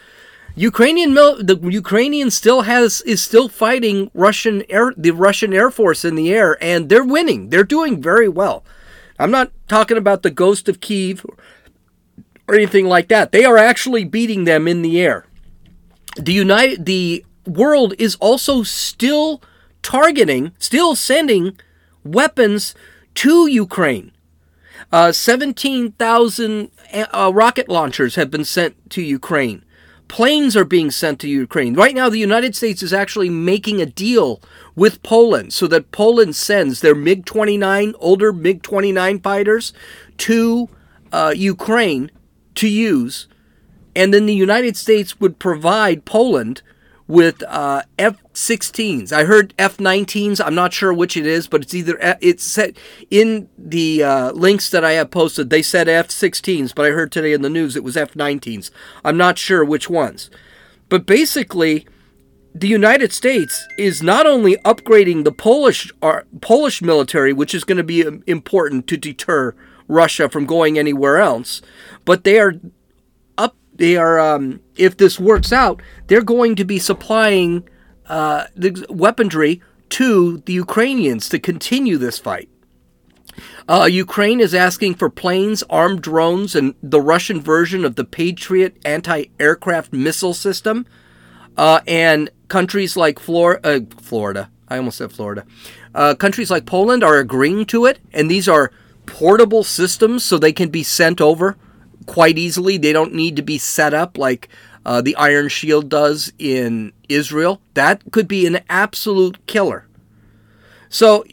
Ukrainian 0.54 1.12
mil- 1.12 1.44
the 1.44 1.58
Ukrainian 1.68 2.30
still 2.30 2.62
has 2.62 3.02
is 3.02 3.22
still 3.22 3.50
fighting 3.50 4.10
Russian 4.14 4.62
air 4.70 4.94
the 4.96 5.10
Russian 5.10 5.52
air 5.52 5.70
force 5.70 6.02
in 6.02 6.14
the 6.14 6.32
air, 6.32 6.56
and 6.64 6.88
they're 6.88 7.04
winning. 7.04 7.50
They're 7.50 7.62
doing 7.62 8.00
very 8.00 8.26
well. 8.26 8.64
I'm 9.18 9.30
not 9.30 9.52
talking 9.68 9.98
about 9.98 10.22
the 10.22 10.30
ghost 10.30 10.66
of 10.70 10.80
Kiev 10.80 11.26
or 12.48 12.54
anything 12.54 12.86
like 12.86 13.08
that. 13.08 13.32
They 13.32 13.44
are 13.44 13.58
actually 13.58 14.04
beating 14.06 14.44
them 14.44 14.66
in 14.66 14.80
the 14.80 14.98
air. 14.98 15.26
The 16.16 16.32
United 16.32 16.86
the 16.86 17.22
world 17.46 17.92
is 17.98 18.14
also 18.14 18.62
still 18.62 19.42
targeting, 19.82 20.52
still 20.58 20.96
sending 20.96 21.58
weapons 22.02 22.74
to 23.14 23.46
Ukraine. 23.46 24.12
Uh, 24.92 25.12
17,000 25.12 26.70
uh, 26.92 27.32
rocket 27.34 27.68
launchers 27.68 28.14
have 28.16 28.30
been 28.30 28.44
sent 28.44 28.90
to 28.90 29.02
Ukraine. 29.02 29.64
Planes 30.06 30.56
are 30.56 30.64
being 30.64 30.90
sent 30.90 31.18
to 31.20 31.28
Ukraine. 31.28 31.74
Right 31.74 31.94
now, 31.94 32.08
the 32.08 32.18
United 32.18 32.54
States 32.54 32.82
is 32.82 32.92
actually 32.92 33.30
making 33.30 33.80
a 33.80 33.86
deal 33.86 34.40
with 34.76 35.02
Poland 35.02 35.52
so 35.52 35.66
that 35.68 35.90
Poland 35.92 36.36
sends 36.36 36.80
their 36.80 36.94
MiG 36.94 37.24
29, 37.24 37.94
older 37.98 38.32
MiG 38.32 38.62
29 38.62 39.20
fighters 39.20 39.72
to 40.18 40.68
uh, 41.10 41.32
Ukraine 41.34 42.10
to 42.56 42.68
use. 42.68 43.26
And 43.96 44.12
then 44.12 44.26
the 44.26 44.34
United 44.34 44.76
States 44.76 45.20
would 45.20 45.38
provide 45.38 46.04
Poland 46.04 46.62
with 47.06 47.42
uh, 47.44 47.82
F-16s. 47.98 49.12
I 49.12 49.24
heard 49.24 49.52
F-19s. 49.58 50.44
I'm 50.44 50.54
not 50.54 50.72
sure 50.72 50.92
which 50.92 51.16
it 51.16 51.26
is, 51.26 51.46
but 51.46 51.62
it's 51.62 51.74
either 51.74 51.98
it's 52.20 52.44
set 52.44 52.76
in 53.10 53.48
the 53.58 54.02
uh, 54.02 54.32
links 54.32 54.70
that 54.70 54.84
I 54.84 54.92
have 54.92 55.10
posted. 55.10 55.50
They 55.50 55.62
said 55.62 55.88
F-16s, 55.88 56.74
but 56.74 56.86
I 56.86 56.90
heard 56.90 57.12
today 57.12 57.32
in 57.32 57.42
the 57.42 57.50
news 57.50 57.76
it 57.76 57.84
was 57.84 57.96
F-19s. 57.96 58.70
I'm 59.04 59.16
not 59.16 59.38
sure 59.38 59.64
which 59.64 59.88
ones, 59.90 60.30
but 60.88 61.06
basically. 61.06 61.86
The 62.56 62.68
United 62.68 63.12
States 63.12 63.66
is 63.76 64.00
not 64.00 64.28
only 64.28 64.54
upgrading 64.58 65.24
the 65.24 65.32
Polish 65.32 65.90
uh, 66.00 66.20
Polish 66.40 66.80
military, 66.82 67.32
which 67.32 67.52
is 67.52 67.64
going 67.64 67.78
to 67.78 67.82
be 67.82 68.06
um, 68.06 68.22
important 68.28 68.86
to 68.86 68.96
deter 68.96 69.56
Russia 69.88 70.28
from 70.28 70.46
going 70.46 70.78
anywhere 70.78 71.18
else, 71.18 71.62
but 72.04 72.22
they 72.22 72.38
are 72.38 72.54
they 73.74 73.96
are 73.96 74.18
um, 74.20 74.60
if 74.76 74.96
this 74.96 75.18
works 75.18 75.52
out, 75.52 75.82
they're 76.06 76.22
going 76.22 76.54
to 76.56 76.64
be 76.64 76.78
supplying 76.78 77.68
uh, 78.06 78.44
the 78.54 78.86
weaponry 78.88 79.60
to 79.90 80.38
the 80.38 80.52
Ukrainians 80.52 81.28
to 81.28 81.38
continue 81.38 81.98
this 81.98 82.18
fight. 82.18 82.48
Uh, 83.68 83.88
Ukraine 83.90 84.40
is 84.40 84.54
asking 84.54 84.94
for 84.94 85.10
planes, 85.10 85.64
armed 85.68 86.02
drones, 86.02 86.54
and 86.54 86.74
the 86.82 87.00
Russian 87.00 87.40
version 87.40 87.84
of 87.84 87.96
the 87.96 88.04
Patriot 88.04 88.76
anti-aircraft 88.84 89.92
missile 89.92 90.34
system. 90.34 90.86
Uh, 91.56 91.80
and 91.86 92.30
countries 92.48 92.96
like 92.96 93.18
Flor- 93.18 93.60
uh, 93.64 93.80
Florida, 94.00 94.50
I 94.68 94.76
almost 94.78 94.98
said 94.98 95.12
Florida, 95.12 95.46
uh, 95.94 96.14
countries 96.14 96.50
like 96.50 96.66
Poland 96.66 97.04
are 97.04 97.18
agreeing 97.18 97.64
to 97.66 97.86
it, 97.86 98.00
and 98.12 98.30
these 98.30 98.48
are 98.48 98.72
portable 99.06 99.62
systems, 99.62 100.24
so 100.24 100.36
they 100.36 100.52
can 100.52 100.68
be 100.68 100.82
sent 100.82 101.20
over 101.20 101.56
quite 102.06 102.38
easily. 102.38 102.76
They 102.76 102.92
don't 102.92 103.14
need 103.14 103.36
to 103.36 103.42
be 103.42 103.58
set 103.58 103.94
up 103.94 104.18
like 104.18 104.48
uh, 104.84 105.00
the 105.00 105.16
Iron 105.16 105.48
Shield 105.48 105.88
does 105.88 106.32
in 106.38 106.92
Israel. 107.08 107.60
That 107.74 108.02
could 108.10 108.28
be 108.28 108.46
an 108.46 108.60
absolute 108.68 109.44
killer. 109.46 109.86
So 110.88 111.24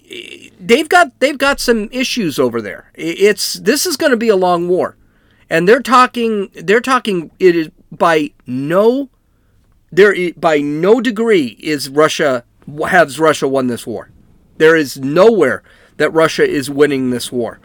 they've 0.60 0.90
got 0.90 1.20
they've 1.20 1.38
got 1.38 1.60
some 1.60 1.90
issues 1.92 2.40
over 2.40 2.62
there. 2.62 2.92
It's 2.96 3.54
this 3.54 3.86
is 3.86 3.98
going 3.98 4.12
to 4.12 4.18
be 4.18 4.30
a 4.30 4.36
long 4.36 4.68
war, 4.68 4.98
and 5.50 5.68
they're 5.68 5.84
talking 5.84 6.50
they're 6.56 6.82
talking 6.82 7.30
it 7.40 7.56
is 7.56 7.70
by 7.92 8.32
no 8.48 9.10
there 9.92 10.16
by 10.36 10.62
no 10.62 11.00
degree 11.02 11.58
is 11.60 11.90
Russia 11.90 12.44
has 12.88 13.20
Russia 13.20 13.48
won 13.48 13.68
this 13.68 13.86
war. 13.86 14.10
There 14.58 14.76
is 14.76 14.98
nowhere 14.98 15.64
that 15.98 16.12
Russia 16.12 16.48
is 16.48 16.70
winning 16.70 17.10
this 17.12 17.32
war. 17.32 17.60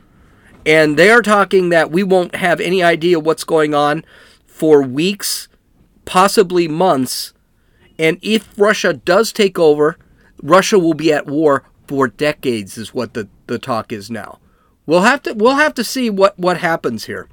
And 0.67 0.99
they 0.99 1.11
are 1.11 1.23
talking 1.23 1.69
that 1.69 1.93
we 1.93 2.03
won't 2.03 2.35
have 2.35 2.61
any 2.61 2.83
idea 2.83 3.21
what's 3.21 3.45
going 3.45 3.73
on 3.73 4.05
for 4.47 4.83
weeks, 4.83 5.47
possibly 6.05 6.67
months. 6.67 7.33
And 7.99 8.19
if 8.21 8.59
Russia 8.59 8.93
does 8.93 9.33
take 9.33 9.59
over, 9.59 9.97
Russia 10.43 10.79
will 10.79 10.95
be 10.95 11.13
at 11.13 11.27
war 11.27 11.63
for 11.87 12.09
decades 12.09 12.77
is 12.77 12.93
what 12.93 13.15
the, 13.15 13.29
the 13.47 13.61
talk 13.61 13.93
is 13.93 14.11
now. 14.11 14.41
We'll 14.87 15.03
have 15.03 15.23
to 15.23 15.35
we'll 15.35 15.57
have 15.57 15.75
to 15.75 15.85
see 15.85 16.11
what, 16.11 16.39
what 16.39 16.59
happens 16.59 17.07
here. 17.07 17.29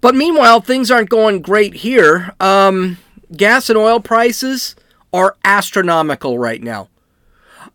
But 0.00 0.14
meanwhile, 0.14 0.60
things 0.60 0.90
aren't 0.90 1.10
going 1.10 1.42
great 1.42 1.74
here. 1.74 2.34
Um, 2.40 2.98
gas 3.34 3.68
and 3.68 3.78
oil 3.78 4.00
prices 4.00 4.76
are 5.12 5.36
astronomical 5.44 6.38
right 6.38 6.62
now. 6.62 6.88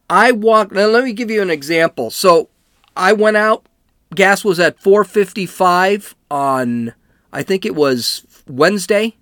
I 0.09 0.31
walked. 0.31 0.71
Now 0.71 0.87
let 0.87 1.03
me 1.03 1.13
give 1.13 1.31
you 1.31 1.41
an 1.41 1.49
example. 1.49 2.11
So 2.11 2.49
I 2.95 3.13
went 3.13 3.37
out. 3.37 3.65
Gas 4.13 4.43
was 4.43 4.59
at 4.59 4.79
455 4.79 6.15
on, 6.29 6.93
I 7.31 7.43
think 7.43 7.65
it 7.65 7.75
was 7.75 8.25
Wednesday. 8.47 9.15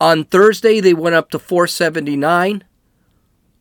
On 0.00 0.24
Thursday, 0.24 0.80
they 0.80 0.94
went 0.94 1.14
up 1.14 1.30
to 1.30 1.38
479. 1.38 2.64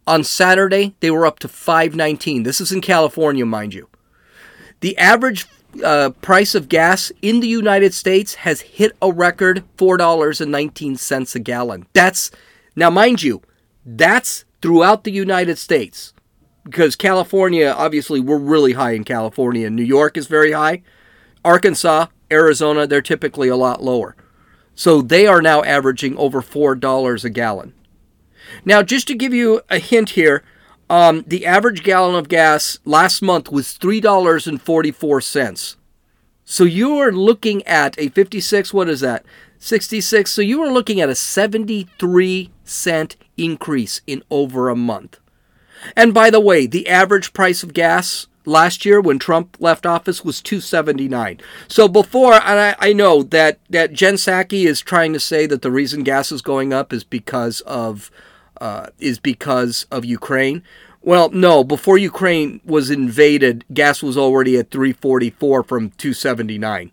On 0.07 0.23
Saturday, 0.23 0.95
they 0.99 1.11
were 1.11 1.25
up 1.25 1.39
to 1.39 1.47
519. 1.47 2.43
This 2.43 2.61
is 2.61 2.71
in 2.71 2.81
California, 2.81 3.45
mind 3.45 3.73
you. 3.73 3.87
The 4.81 4.97
average 4.97 5.45
uh, 5.83 6.11
price 6.21 6.53
of 6.55 6.69
gas 6.69 7.11
in 7.21 7.39
the 7.39 7.47
United 7.47 7.93
States 7.93 8.35
has 8.35 8.61
hit 8.61 8.95
a 9.01 9.11
record 9.11 9.63
$4.19 9.77 11.35
a 11.35 11.39
gallon. 11.39 11.87
That's, 11.93 12.31
now 12.75 12.89
mind 12.89 13.23
you, 13.23 13.41
that's 13.85 14.45
throughout 14.61 15.03
the 15.03 15.11
United 15.11 15.57
States. 15.57 16.13
Because 16.63 16.95
California, 16.95 17.73
obviously, 17.75 18.19
we're 18.19 18.37
really 18.37 18.73
high 18.73 18.91
in 18.91 19.03
California. 19.03 19.69
New 19.69 19.83
York 19.83 20.17
is 20.17 20.27
very 20.27 20.51
high. 20.51 20.83
Arkansas, 21.43 22.07
Arizona, 22.31 22.85
they're 22.85 23.01
typically 23.01 23.47
a 23.47 23.55
lot 23.55 23.83
lower. 23.83 24.15
So 24.75 25.01
they 25.01 25.27
are 25.27 25.41
now 25.41 25.63
averaging 25.63 26.17
over 26.17 26.41
$4 26.41 27.23
a 27.23 27.29
gallon. 27.29 27.73
Now, 28.65 28.83
just 28.83 29.07
to 29.07 29.15
give 29.15 29.33
you 29.33 29.61
a 29.69 29.79
hint 29.79 30.11
here, 30.11 30.43
um, 30.89 31.23
the 31.25 31.45
average 31.45 31.83
gallon 31.83 32.15
of 32.15 32.27
gas 32.27 32.77
last 32.83 33.21
month 33.21 33.49
was 33.49 33.77
$3.44. 33.77 35.75
So 36.43 36.63
you 36.65 36.97
are 36.97 37.13
looking 37.13 37.65
at 37.65 37.97
a 37.97 38.09
56, 38.09 38.73
what 38.73 38.89
is 38.89 38.99
that? 38.99 39.25
66. 39.57 40.29
So 40.29 40.41
you 40.41 40.61
are 40.63 40.71
looking 40.71 40.99
at 40.99 41.07
a 41.07 41.15
73 41.15 42.51
cent 42.65 43.15
increase 43.37 44.01
in 44.05 44.21
over 44.29 44.67
a 44.67 44.75
month. 44.75 45.20
And 45.95 46.13
by 46.13 46.29
the 46.29 46.39
way, 46.39 46.65
the 46.65 46.87
average 46.87 47.33
price 47.33 47.63
of 47.63 47.73
gas 47.73 48.27
last 48.45 48.85
year 48.85 48.99
when 48.99 49.19
Trump 49.19 49.57
left 49.59 49.85
office 49.85 50.23
was 50.23 50.41
279. 50.41 51.39
So 51.67 51.87
before, 51.87 52.33
and 52.33 52.59
I, 52.59 52.75
I 52.79 52.93
know 52.93 53.23
that, 53.23 53.59
that 53.69 53.93
Jen 53.93 54.15
Psaki 54.15 54.65
is 54.65 54.81
trying 54.81 55.13
to 55.13 55.19
say 55.19 55.45
that 55.45 55.61
the 55.61 55.71
reason 55.71 56.03
gas 56.03 56.31
is 56.31 56.41
going 56.41 56.73
up 56.73 56.91
is 56.93 57.03
because 57.03 57.61
of 57.61 58.11
uh, 58.59 58.87
is 58.99 59.17
because 59.17 59.87
of 59.89 60.05
Ukraine. 60.05 60.61
Well, 61.01 61.29
no, 61.31 61.63
before 61.63 61.97
Ukraine 61.97 62.61
was 62.63 62.91
invaded, 62.91 63.65
gas 63.73 64.03
was 64.03 64.15
already 64.15 64.55
at 64.55 64.69
344 64.69 65.63
from 65.63 65.89
279. 65.91 66.91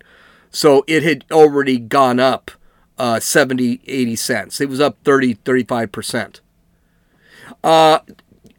So 0.49 0.83
it 0.87 1.03
had 1.03 1.25
already 1.31 1.77
gone 1.77 2.19
up 2.19 2.49
uh, 2.97 3.19
70, 3.19 3.81
80 3.85 4.15
cents. 4.15 4.59
It 4.59 4.67
was 4.67 4.79
up 4.79 4.97
30, 5.03 5.35
35%. 5.35 6.39
Uh, 7.63 7.99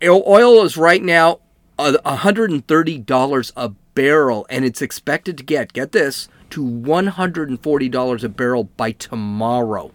oil 0.09 0.65
is 0.65 0.77
right 0.77 1.03
now 1.03 1.41
uh, 1.79 1.97
$130 2.05 3.53
a 3.57 3.69
barrel, 3.95 4.47
and 4.49 4.65
it's 4.65 4.83
expected 4.83 5.39
to 5.39 5.45
get, 5.45 5.73
get 5.73 5.93
this, 5.93 6.29
to 6.51 6.63
$140 6.63 8.25
a 8.25 8.29
barrel 8.29 8.65
by 8.65 8.93
tomorrow. 8.93 9.93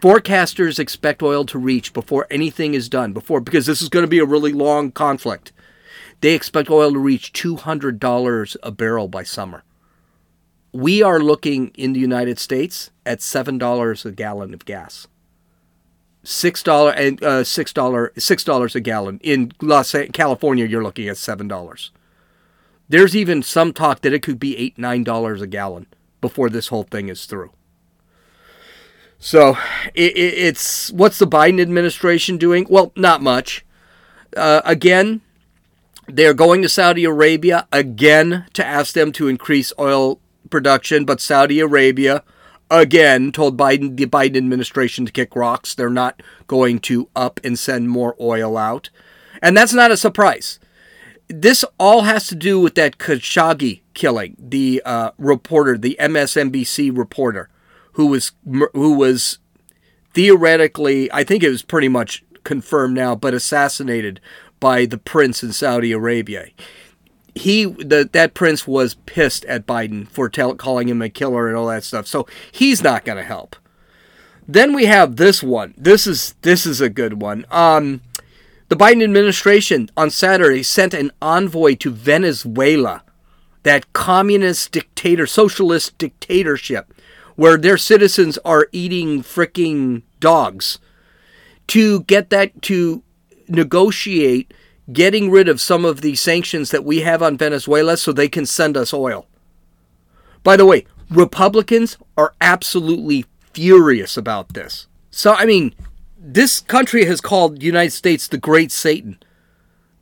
Forecasters 0.00 0.78
expect 0.78 1.22
oil 1.22 1.44
to 1.44 1.58
reach 1.58 1.92
before 1.92 2.26
anything 2.30 2.74
is 2.74 2.88
done, 2.88 3.12
before 3.12 3.40
because 3.40 3.66
this 3.66 3.82
is 3.82 3.88
going 3.88 4.04
to 4.04 4.08
be 4.08 4.18
a 4.18 4.24
really 4.24 4.52
long 4.52 4.90
conflict. 4.90 5.52
They 6.20 6.34
expect 6.34 6.70
oil 6.70 6.92
to 6.92 6.98
reach 6.98 7.32
$200 7.32 8.56
a 8.62 8.70
barrel 8.70 9.08
by 9.08 9.22
summer. 9.22 9.62
We 10.72 11.02
are 11.02 11.20
looking 11.20 11.68
in 11.74 11.92
the 11.92 12.00
United 12.00 12.38
States 12.38 12.90
at 13.04 13.18
$7 13.18 14.04
a 14.04 14.10
gallon 14.12 14.54
of 14.54 14.64
gas. 14.64 15.06
Six 16.22 16.62
dollar 16.62 16.92
and 16.92 17.22
uh, 17.22 17.44
six 17.44 17.72
dollar 17.72 18.12
six 18.18 18.44
dollars 18.44 18.74
a 18.74 18.80
gallon 18.80 19.20
in 19.22 19.52
Los 19.62 19.94
California. 20.12 20.66
You're 20.66 20.82
looking 20.82 21.08
at 21.08 21.16
seven 21.16 21.48
dollars. 21.48 21.92
There's 22.88 23.16
even 23.16 23.42
some 23.42 23.72
talk 23.72 24.02
that 24.02 24.12
it 24.12 24.22
could 24.22 24.38
be 24.38 24.56
eight 24.58 24.76
nine 24.76 25.02
dollars 25.02 25.40
a 25.40 25.46
gallon 25.46 25.86
before 26.20 26.50
this 26.50 26.68
whole 26.68 26.82
thing 26.82 27.08
is 27.08 27.24
through. 27.24 27.52
So 29.18 29.56
it, 29.94 30.16
it, 30.16 30.34
it's 30.34 30.90
what's 30.92 31.18
the 31.18 31.26
Biden 31.26 31.60
administration 31.60 32.36
doing? 32.36 32.66
Well, 32.68 32.92
not 32.96 33.22
much. 33.22 33.64
Uh, 34.36 34.60
again, 34.64 35.20
they're 36.06 36.34
going 36.34 36.62
to 36.62 36.68
Saudi 36.68 37.04
Arabia 37.04 37.66
again 37.72 38.46
to 38.54 38.66
ask 38.66 38.94
them 38.94 39.12
to 39.12 39.28
increase 39.28 39.72
oil 39.78 40.20
production, 40.50 41.04
but 41.04 41.20
Saudi 41.20 41.60
Arabia 41.60 42.24
again 42.70 43.32
told 43.32 43.56
Biden 43.56 43.96
the 43.96 44.06
Biden 44.06 44.36
administration 44.36 45.04
to 45.06 45.12
kick 45.12 45.34
rocks. 45.36 45.74
They're 45.74 45.90
not 45.90 46.22
going 46.46 46.78
to 46.80 47.08
up 47.16 47.40
and 47.44 47.58
send 47.58 47.90
more 47.90 48.16
oil 48.20 48.56
out. 48.56 48.90
And 49.42 49.56
that's 49.56 49.72
not 49.72 49.90
a 49.90 49.96
surprise. 49.96 50.58
This 51.28 51.64
all 51.78 52.02
has 52.02 52.26
to 52.28 52.34
do 52.34 52.58
with 52.60 52.74
that 52.74 52.98
Khashoggi 52.98 53.82
killing, 53.94 54.36
the 54.38 54.82
uh, 54.84 55.12
reporter, 55.18 55.78
the 55.78 55.96
MSNBC 56.00 56.96
reporter 56.96 57.48
who 57.92 58.06
was 58.06 58.32
who 58.72 58.94
was 58.94 59.38
theoretically, 60.14 61.12
I 61.12 61.24
think 61.24 61.42
it 61.42 61.50
was 61.50 61.62
pretty 61.62 61.88
much 61.88 62.24
confirmed 62.44 62.94
now, 62.94 63.14
but 63.14 63.34
assassinated 63.34 64.20
by 64.58 64.86
the 64.86 64.98
prince 64.98 65.42
in 65.42 65.52
Saudi 65.52 65.92
Arabia. 65.92 66.48
He 67.34 67.64
the, 67.64 68.08
that 68.12 68.34
prince 68.34 68.66
was 68.66 68.94
pissed 69.06 69.44
at 69.46 69.66
Biden 69.66 70.08
for 70.08 70.28
tell, 70.28 70.54
calling 70.54 70.88
him 70.88 71.02
a 71.02 71.08
killer 71.08 71.48
and 71.48 71.56
all 71.56 71.66
that 71.68 71.84
stuff. 71.84 72.06
So 72.06 72.26
he's 72.50 72.82
not 72.82 73.04
going 73.04 73.18
to 73.18 73.24
help. 73.24 73.56
Then 74.46 74.72
we 74.72 74.86
have 74.86 75.16
this 75.16 75.42
one. 75.42 75.74
This 75.76 76.06
is 76.06 76.34
this 76.42 76.66
is 76.66 76.80
a 76.80 76.90
good 76.90 77.20
one. 77.20 77.46
Um, 77.50 78.02
the 78.68 78.76
Biden 78.76 79.02
administration 79.02 79.90
on 79.96 80.10
Saturday 80.10 80.62
sent 80.62 80.94
an 80.94 81.10
envoy 81.20 81.74
to 81.76 81.90
Venezuela, 81.90 83.02
that 83.62 83.92
communist 83.92 84.72
dictator, 84.72 85.26
socialist 85.26 85.98
dictatorship 85.98 86.92
where 87.40 87.56
their 87.56 87.78
citizens 87.78 88.36
are 88.44 88.68
eating 88.70 89.22
freaking 89.22 90.02
dogs 90.20 90.78
to 91.66 92.02
get 92.02 92.28
that 92.28 92.60
to 92.60 93.02
negotiate 93.48 94.52
getting 94.92 95.30
rid 95.30 95.48
of 95.48 95.60
some 95.60 95.84
of 95.84 96.00
the 96.00 96.16
sanctions 96.16 96.70
that 96.70 96.84
we 96.84 97.00
have 97.00 97.22
on 97.22 97.36
Venezuela 97.36 97.96
so 97.96 98.12
they 98.12 98.28
can 98.28 98.46
send 98.46 98.76
us 98.76 98.92
oil. 98.92 99.26
By 100.42 100.56
the 100.56 100.66
way, 100.66 100.86
Republicans 101.10 101.98
are 102.16 102.34
absolutely 102.40 103.26
furious 103.52 104.16
about 104.16 104.54
this. 104.54 104.86
So, 105.10 105.34
I 105.34 105.44
mean, 105.44 105.74
this 106.18 106.60
country 106.60 107.04
has 107.04 107.20
called 107.20 107.60
the 107.60 107.66
United 107.66 107.92
States 107.92 108.28
the 108.28 108.38
Great 108.38 108.70
Satan. 108.72 109.18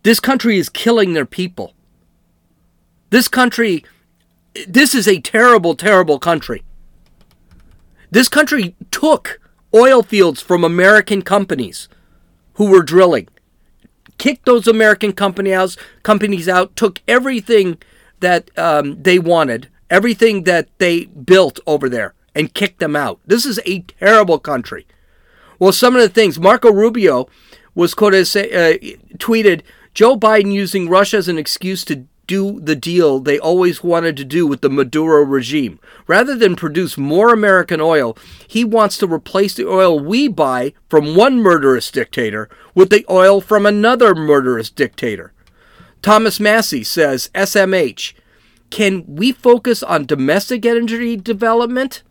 This 0.02 0.20
country 0.20 0.58
is 0.58 0.68
killing 0.68 1.12
their 1.12 1.26
people. 1.26 1.74
This 3.10 3.28
country, 3.28 3.84
this 4.66 4.94
is 4.94 5.08
a 5.08 5.20
terrible, 5.20 5.74
terrible 5.74 6.18
country. 6.18 6.62
This 8.10 8.28
country 8.28 8.74
took 8.90 9.40
oil 9.74 10.02
fields 10.02 10.40
from 10.40 10.64
American 10.64 11.22
companies 11.22 11.88
who 12.54 12.70
were 12.70 12.82
drilling, 12.82 13.28
kicked 14.18 14.44
those 14.44 14.68
American 14.68 15.12
company 15.12 15.54
out, 15.54 15.76
companies 16.02 16.48
out, 16.48 16.76
took 16.76 17.00
everything 17.08 17.78
that 18.20 18.50
um, 18.58 19.02
they 19.02 19.18
wanted, 19.18 19.68
everything 19.90 20.44
that 20.44 20.68
they 20.78 21.06
built 21.06 21.60
over 21.66 21.88
there, 21.88 22.14
and 22.34 22.54
kicked 22.54 22.80
them 22.80 22.96
out. 22.96 23.20
This 23.26 23.46
is 23.46 23.60
a 23.64 23.80
terrible 23.80 24.38
country. 24.38 24.86
Well, 25.58 25.72
some 25.72 25.96
of 25.96 26.02
the 26.02 26.08
things 26.08 26.38
Marco 26.38 26.70
Rubio 26.70 27.28
was 27.74 27.94
quoted 27.94 28.26
say, 28.26 28.50
uh, 28.50 28.78
tweeted 29.18 29.62
Joe 29.94 30.16
Biden 30.16 30.52
using 30.52 30.88
Russia 30.88 31.16
as 31.16 31.28
an 31.28 31.38
excuse 31.38 31.84
to 31.86 32.06
do 32.28 32.60
the 32.60 32.76
deal 32.76 33.18
they 33.18 33.38
always 33.38 33.82
wanted 33.82 34.16
to 34.18 34.24
do 34.24 34.46
with 34.46 34.60
the 34.60 34.70
Maduro 34.70 35.24
regime. 35.24 35.80
Rather 36.06 36.36
than 36.36 36.54
produce 36.54 36.96
more 36.96 37.32
American 37.32 37.80
oil, 37.80 38.16
he 38.46 38.64
wants 38.64 38.96
to 38.98 39.12
replace 39.12 39.54
the 39.54 39.66
oil 39.66 39.98
we 39.98 40.28
buy 40.28 40.74
from 40.88 41.16
one 41.16 41.38
murderous 41.38 41.90
dictator 41.90 42.48
with 42.74 42.90
the 42.90 43.04
oil 43.10 43.40
from 43.40 43.66
another 43.66 44.14
murderous 44.14 44.70
dictator. 44.70 45.32
Thomas 46.02 46.38
Massie 46.38 46.84
says, 46.84 47.30
SMH, 47.34 48.12
can 48.70 49.04
we 49.06 49.32
focus 49.32 49.82
on 49.82 50.06
domestic 50.06 50.64
energy 50.64 51.16
development? 51.16 52.02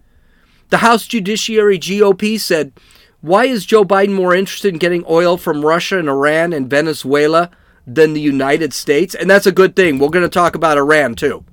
The 0.70 0.78
House 0.78 1.08
Judiciary 1.08 1.80
GOP 1.80 2.40
said, 2.40 2.74
Why 3.22 3.46
is 3.46 3.66
Joe 3.66 3.86
Biden 3.86 4.14
more 4.14 4.36
interested 4.36 4.74
in 4.74 4.80
getting 4.80 5.06
oil 5.08 5.38
from 5.38 5.64
Russia 5.64 6.00
and 6.00 6.10
Iran 6.10 6.52
and 6.52 6.70
Venezuela 6.70 7.52
than 7.88 8.14
the 8.14 8.22
United 8.22 8.74
States, 8.74 9.16
and 9.16 9.30
that's 9.30 9.48
a 9.48 9.52
good 9.52 9.76
thing. 9.76 9.98
We're 9.98 10.10
going 10.10 10.26
to 10.26 10.30
talk 10.30 10.54
about 10.54 10.78
Iran 10.78 11.16
too. 11.16 11.46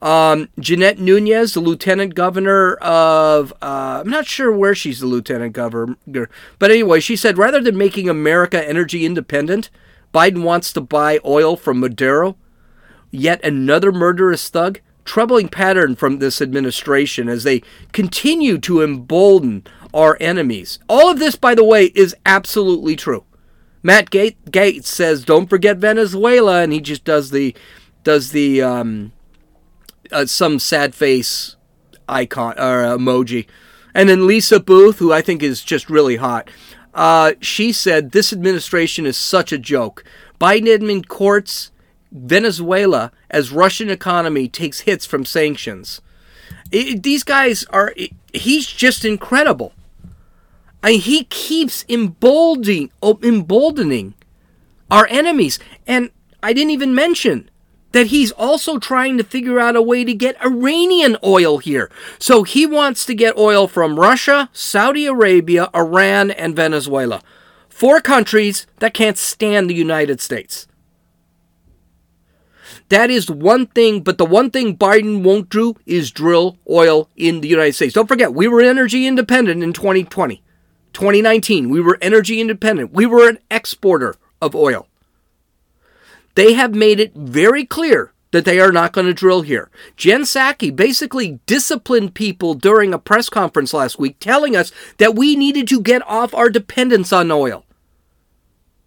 Um, 0.00 0.48
Jeanette 0.60 0.98
Nunez, 0.98 1.54
the 1.54 1.60
lieutenant 1.60 2.14
governor 2.14 2.74
of, 2.74 3.52
uh, 3.62 4.02
I'm 4.04 4.10
not 4.10 4.26
sure 4.26 4.52
where 4.52 4.74
she's 4.74 5.00
the 5.00 5.06
lieutenant 5.06 5.54
governor, 5.54 5.96
but 6.58 6.70
anyway, 6.70 7.00
she 7.00 7.16
said 7.16 7.38
rather 7.38 7.60
than 7.60 7.76
making 7.76 8.08
America 8.08 8.66
energy 8.66 9.04
independent 9.04 9.70
Biden 10.12 10.42
wants 10.42 10.72
to 10.74 10.80
buy 10.80 11.20
oil 11.24 11.56
from 11.56 11.80
Maduro, 11.80 12.36
yet 13.10 13.42
another 13.44 13.90
murderous 13.90 14.48
thug. 14.48 14.80
Troubling 15.04 15.48
pattern 15.48 15.96
from 15.96 16.20
this 16.20 16.40
administration 16.40 17.28
as 17.28 17.42
they 17.42 17.62
continue 17.90 18.56
to 18.58 18.82
embolden 18.82 19.66
our 19.92 20.16
enemies. 20.20 20.78
All 20.88 21.10
of 21.10 21.18
this, 21.18 21.34
by 21.34 21.56
the 21.56 21.64
way, 21.64 21.86
is 21.86 22.14
absolutely 22.24 22.94
true. 22.94 23.24
Matt 23.82 24.10
Gaetz 24.10 24.86
says, 24.86 25.24
"Don't 25.24 25.50
forget 25.50 25.78
Venezuela," 25.78 26.62
and 26.62 26.72
he 26.72 26.80
just 26.80 27.04
does 27.04 27.30
the 27.30 27.54
does 28.04 28.30
the 28.30 28.62
um, 28.62 29.12
uh, 30.10 30.26
some 30.26 30.58
sad 30.58 30.94
face 30.94 31.56
icon 32.08 32.54
or 32.58 32.82
emoji. 32.96 33.46
And 33.94 34.08
then 34.08 34.26
Lisa 34.26 34.60
Boothe, 34.60 34.96
who 34.96 35.12
I 35.12 35.20
think 35.20 35.42
is 35.42 35.62
just 35.62 35.90
really 35.90 36.16
hot, 36.16 36.48
uh, 36.94 37.32
she 37.40 37.72
said 37.72 38.12
this 38.12 38.32
administration 38.32 39.06
is 39.06 39.16
such 39.16 39.52
a 39.52 39.58
joke. 39.58 40.04
Biden 40.40 40.66
admin 40.66 41.06
courts 41.06 41.70
Venezuela 42.10 43.12
as 43.30 43.52
Russian 43.52 43.90
economy 43.90 44.48
takes 44.48 44.80
hits 44.80 45.06
from 45.06 45.24
sanctions. 45.24 46.00
It, 46.70 47.02
these 47.02 47.22
guys 47.22 47.64
are. 47.70 47.92
It, 47.96 48.12
he's 48.32 48.66
just 48.66 49.04
incredible. 49.04 49.72
I 50.82 50.92
he 50.92 51.24
keeps 51.24 51.84
emboldening, 51.88 52.90
oh, 53.02 53.18
emboldening 53.22 54.14
our 54.90 55.06
enemies, 55.08 55.58
and 55.86 56.10
I 56.42 56.52
didn't 56.52 56.70
even 56.70 56.94
mention 56.94 57.48
that 57.92 58.08
he's 58.08 58.32
also 58.32 58.78
trying 58.78 59.16
to 59.18 59.24
figure 59.24 59.60
out 59.60 59.76
a 59.76 59.82
way 59.82 60.04
to 60.04 60.14
get 60.14 60.42
Iranian 60.44 61.16
oil 61.22 61.58
here. 61.58 61.90
So 62.18 62.42
he 62.42 62.66
wants 62.66 63.04
to 63.06 63.14
get 63.14 63.36
oil 63.36 63.68
from 63.68 64.00
Russia, 64.00 64.48
Saudi 64.52 65.06
Arabia, 65.06 65.68
Iran, 65.74 66.30
and 66.30 66.56
Venezuela. 66.56 67.22
Four 67.68 68.00
countries 68.00 68.66
that 68.80 68.94
can't 68.94 69.18
stand 69.18 69.68
the 69.68 69.74
United 69.74 70.20
States. 70.20 70.66
That 72.88 73.10
is 73.10 73.30
one 73.30 73.66
thing, 73.66 74.02
but 74.02 74.18
the 74.18 74.26
one 74.26 74.50
thing 74.50 74.76
Biden 74.76 75.22
won't 75.22 75.48
do 75.48 75.74
is 75.86 76.10
drill 76.10 76.58
oil 76.68 77.08
in 77.16 77.40
the 77.40 77.48
United 77.48 77.74
States. 77.74 77.94
Don't 77.94 78.08
forget, 78.08 78.34
we 78.34 78.48
were 78.48 78.60
energy 78.60 79.06
independent 79.06 79.62
in 79.62 79.72
2020. 79.72 80.42
2019, 80.92 81.68
we 81.68 81.80
were 81.80 81.98
energy 82.00 82.40
independent. 82.40 82.92
We 82.92 83.06
were 83.06 83.28
an 83.28 83.38
exporter 83.50 84.16
of 84.40 84.54
oil. 84.54 84.88
They 86.34 86.54
have 86.54 86.74
made 86.74 87.00
it 87.00 87.14
very 87.14 87.64
clear 87.64 88.12
that 88.32 88.44
they 88.44 88.58
are 88.58 88.72
not 88.72 88.92
going 88.92 89.06
to 89.06 89.14
drill 89.14 89.42
here. 89.42 89.70
Jen 89.96 90.22
Psaki 90.22 90.74
basically 90.74 91.38
disciplined 91.46 92.14
people 92.14 92.54
during 92.54 92.92
a 92.92 92.98
press 92.98 93.28
conference 93.28 93.72
last 93.72 93.98
week, 93.98 94.16
telling 94.18 94.56
us 94.56 94.72
that 94.96 95.14
we 95.14 95.36
needed 95.36 95.68
to 95.68 95.80
get 95.80 96.06
off 96.08 96.34
our 96.34 96.48
dependence 96.48 97.12
on 97.12 97.30
oil. 97.30 97.64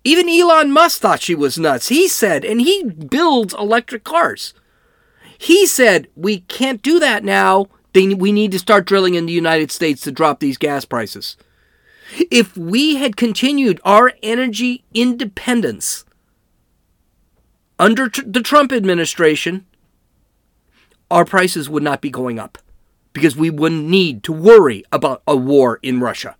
Even 0.03 0.29
Elon 0.29 0.71
Musk 0.71 0.99
thought 0.99 1.21
she 1.21 1.35
was 1.35 1.57
nuts. 1.57 1.89
He 1.89 2.07
said, 2.07 2.43
and 2.43 2.61
he 2.61 2.83
builds 2.83 3.53
electric 3.53 4.03
cars. 4.03 4.53
He 5.37 5.65
said, 5.65 6.07
we 6.15 6.39
can't 6.41 6.81
do 6.81 6.99
that 6.99 7.23
now. 7.23 7.67
we 7.93 8.31
need 8.31 8.51
to 8.51 8.59
start 8.59 8.85
drilling 8.85 9.15
in 9.15 9.25
the 9.25 9.33
United 9.33 9.71
States 9.71 10.01
to 10.03 10.11
drop 10.11 10.39
these 10.39 10.57
gas 10.57 10.85
prices. 10.85 11.37
If 12.31 12.55
we 12.55 12.95
had 12.95 13.15
continued 13.17 13.79
our 13.83 14.13
energy 14.21 14.83
independence, 14.93 16.05
under 17.77 18.09
the 18.09 18.41
Trump 18.41 18.71
administration, 18.71 19.65
our 21.11 21.25
prices 21.25 21.69
would 21.69 21.83
not 21.83 22.01
be 22.01 22.09
going 22.09 22.39
up 22.39 22.57
because 23.13 23.35
we 23.35 23.49
wouldn't 23.49 23.85
need 23.85 24.23
to 24.23 24.33
worry 24.33 24.83
about 24.91 25.23
a 25.27 25.35
war 25.35 25.79
in 25.81 25.99
Russia. 25.99 26.35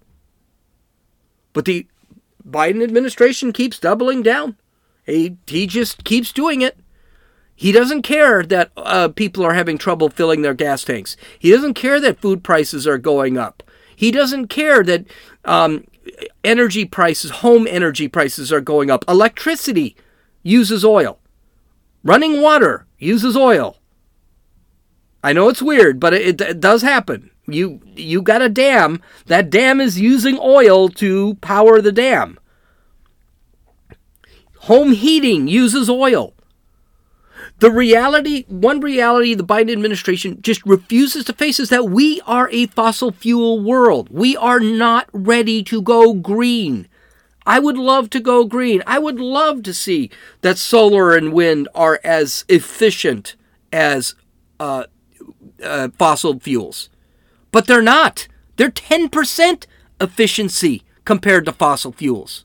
But 1.54 1.66
the 1.66 1.88
Biden 2.48 2.84
administration 2.84 3.54
keeps 3.54 3.80
doubling 3.80 4.22
down. 4.22 4.58
He, 5.06 5.38
he 5.48 5.68
just 5.68 6.04
keeps 6.04 6.32
doing 6.32 6.62
it. 6.62 6.78
He 7.56 7.72
doesn't 7.72 8.02
care 8.02 8.44
that 8.44 8.72
uh, 8.76 9.08
people 9.10 9.46
are 9.46 9.54
having 9.54 9.78
trouble 9.78 10.10
filling 10.10 10.42
their 10.42 10.54
gas 10.54 10.84
tanks. 10.84 11.16
He 11.40 11.52
doesn't 11.52 11.76
care 11.76 12.02
that 12.02 12.20
food 12.20 12.44
prices 12.44 12.86
are 12.86 12.98
going 12.98 13.38
up. 13.38 13.64
He 13.96 14.12
doesn't 14.12 14.48
care 14.48 14.84
that 14.84 15.06
um, 15.44 15.86
energy 16.44 16.86
prices, 16.86 17.32
home 17.32 17.68
energy 17.70 18.08
prices 18.08 18.52
are 18.52 18.62
going 18.62 18.90
up. 18.92 19.06
Electricity 19.08 19.96
uses 20.44 20.86
oil. 20.86 21.20
Running 22.04 22.42
water 22.42 22.86
uses 23.00 23.36
oil. 23.36 23.78
I 25.24 25.34
know 25.34 25.50
it's 25.50 25.62
weird, 25.62 26.00
but 26.00 26.14
it, 26.14 26.40
it, 26.40 26.60
does 26.60 26.84
happen. 26.84 27.32
You 27.48 27.82
you 27.96 28.22
got 28.22 28.44
a 28.44 28.50
dam. 28.50 29.02
That 29.26 29.50
dam 29.50 29.82
is 29.82 30.00
using 30.00 30.38
oil 30.40 30.88
to 30.90 31.34
power 31.42 31.82
the 31.82 31.92
dam. 31.92 32.40
Home 34.62 34.92
heating 34.92 35.48
uses 35.48 35.90
oil. 35.90 36.35
The 37.60 37.72
reality, 37.72 38.44
one 38.48 38.82
reality 38.82 39.34
the 39.34 39.44
Biden 39.44 39.72
administration 39.72 40.42
just 40.42 40.66
refuses 40.66 41.24
to 41.26 41.34
face 41.34 41.60
is 41.60 41.70
that 41.70 41.90
we 41.90 42.22
are 42.28 42.50
a 42.52 42.68
fossil 42.68 43.12
fuel 43.12 43.62
world. 43.62 44.10
We 44.12 44.36
are 44.36 44.60
not 44.60 45.08
ready 45.14 45.64
to 45.64 45.82
go 45.82 46.14
green. 46.14 46.88
I 47.46 47.60
would 47.60 47.78
love 47.78 48.10
to 48.10 48.20
go 48.20 48.44
green. 48.44 48.84
I 48.86 49.00
would 49.00 49.20
love 49.20 49.64
to 49.64 49.74
see 49.74 50.10
that 50.42 50.58
solar 50.58 51.16
and 51.16 51.32
wind 51.32 51.70
are 51.74 52.02
as 52.04 52.44
efficient 52.50 53.36
as 53.72 54.16
uh, 54.60 54.86
uh, 55.64 55.90
fossil 55.98 56.40
fuels. 56.40 56.90
But 57.52 57.68
they're 57.68 57.82
not. 57.82 58.28
They're 58.58 58.70
10% 58.72 59.66
efficiency 60.02 60.84
compared 61.06 61.46
to 61.46 61.54
fossil 61.54 61.94
fuels. 61.94 62.44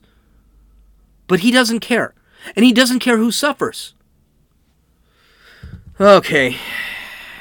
But 1.27 1.41
he 1.41 1.51
doesn't 1.51 1.79
care. 1.79 2.13
And 2.55 2.63
he 2.63 2.71
doesn't 2.71 2.99
care 2.99 3.17
who 3.17 3.31
suffers. 3.31 3.93
Okay. 6.01 6.57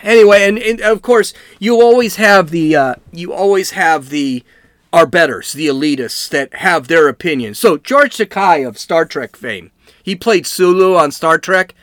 Anyway, 0.02 0.46
and, 0.46 0.58
and 0.58 0.82
of 0.82 1.00
course, 1.00 1.32
you 1.58 1.80
always 1.80 2.16
have 2.16 2.50
the 2.50 2.76
uh, 2.76 2.94
you 3.10 3.32
always 3.32 3.70
have 3.70 4.10
the 4.10 4.44
are 4.92 5.06
betters, 5.06 5.54
the 5.54 5.66
elitists 5.66 6.28
that 6.28 6.52
have 6.56 6.88
their 6.88 7.08
opinions. 7.08 7.58
So 7.58 7.78
George 7.78 8.18
Takei 8.18 8.68
of 8.68 8.76
Star 8.76 9.06
Trek 9.06 9.34
fame, 9.34 9.70
he 10.02 10.14
played 10.14 10.46
Sulu 10.46 10.94
on 10.94 11.10
Star 11.10 11.38
Trek. 11.38 11.74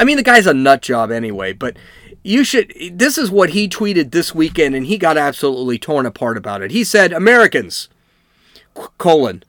I 0.00 0.04
mean, 0.04 0.16
the 0.16 0.22
guy's 0.22 0.46
a 0.46 0.54
nut 0.54 0.80
job 0.80 1.10
anyway, 1.10 1.52
but 1.52 1.76
you 2.22 2.44
should. 2.44 2.72
This 2.92 3.18
is 3.18 3.30
what 3.30 3.50
he 3.50 3.68
tweeted 3.68 4.10
this 4.10 4.34
weekend, 4.34 4.74
and 4.74 4.86
he 4.86 4.96
got 4.96 5.18
absolutely 5.18 5.78
torn 5.78 6.06
apart 6.06 6.38
about 6.38 6.62
it. 6.62 6.70
He 6.70 6.82
said, 6.82 7.12
"Americans, 7.12 7.90
colon." 8.96 9.44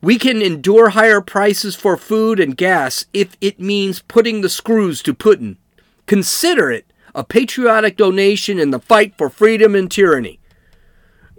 We 0.00 0.18
can 0.18 0.40
endure 0.40 0.90
higher 0.90 1.20
prices 1.20 1.74
for 1.74 1.98
food 1.98 2.40
and 2.40 2.56
gas 2.56 3.04
if 3.12 3.36
it 3.42 3.60
means 3.60 4.00
putting 4.00 4.40
the 4.40 4.48
screws 4.48 5.02
to 5.02 5.12
Putin. 5.12 5.56
Consider 6.06 6.70
it 6.70 6.86
a 7.14 7.24
patriotic 7.24 7.96
donation 7.96 8.58
in 8.58 8.70
the 8.70 8.78
fight 8.78 9.14
for 9.16 9.28
freedom 9.28 9.74
and 9.74 9.90
tyranny. 9.90 10.38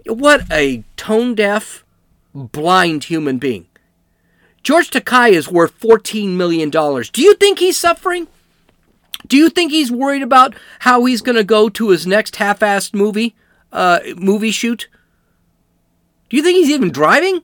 What 0.06 0.42
a 0.50 0.84
tone 0.96 1.34
deaf, 1.34 1.84
blind 2.34 3.04
human 3.04 3.38
being. 3.38 3.66
George 4.62 4.90
Takei 4.90 5.30
is 5.30 5.48
worth 5.48 5.78
$14 5.80 6.30
million. 6.30 6.70
Do 6.70 7.22
you 7.22 7.34
think 7.34 7.58
he's 7.58 7.76
suffering? 7.76 8.26
Do 9.26 9.36
you 9.36 9.50
think 9.50 9.70
he's 9.70 9.90
worried 9.90 10.22
about 10.22 10.54
how 10.80 11.04
he's 11.04 11.22
going 11.22 11.36
to 11.36 11.44
go 11.44 11.68
to 11.68 11.90
his 11.90 12.06
next 12.06 12.36
half 12.36 12.60
assed 12.60 12.94
movie, 12.94 13.34
uh, 13.72 14.00
movie 14.16 14.50
shoot? 14.50 14.88
Do 16.28 16.36
you 16.36 16.42
think 16.42 16.56
he's 16.56 16.70
even 16.70 16.90
driving? 16.90 17.42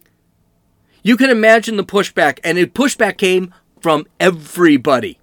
You 1.02 1.16
can 1.16 1.30
imagine 1.30 1.76
the 1.76 1.84
pushback, 1.84 2.38
and 2.42 2.58
the 2.58 2.66
pushback 2.66 3.18
came 3.18 3.54
from 3.80 4.06
everybody. 4.18 5.18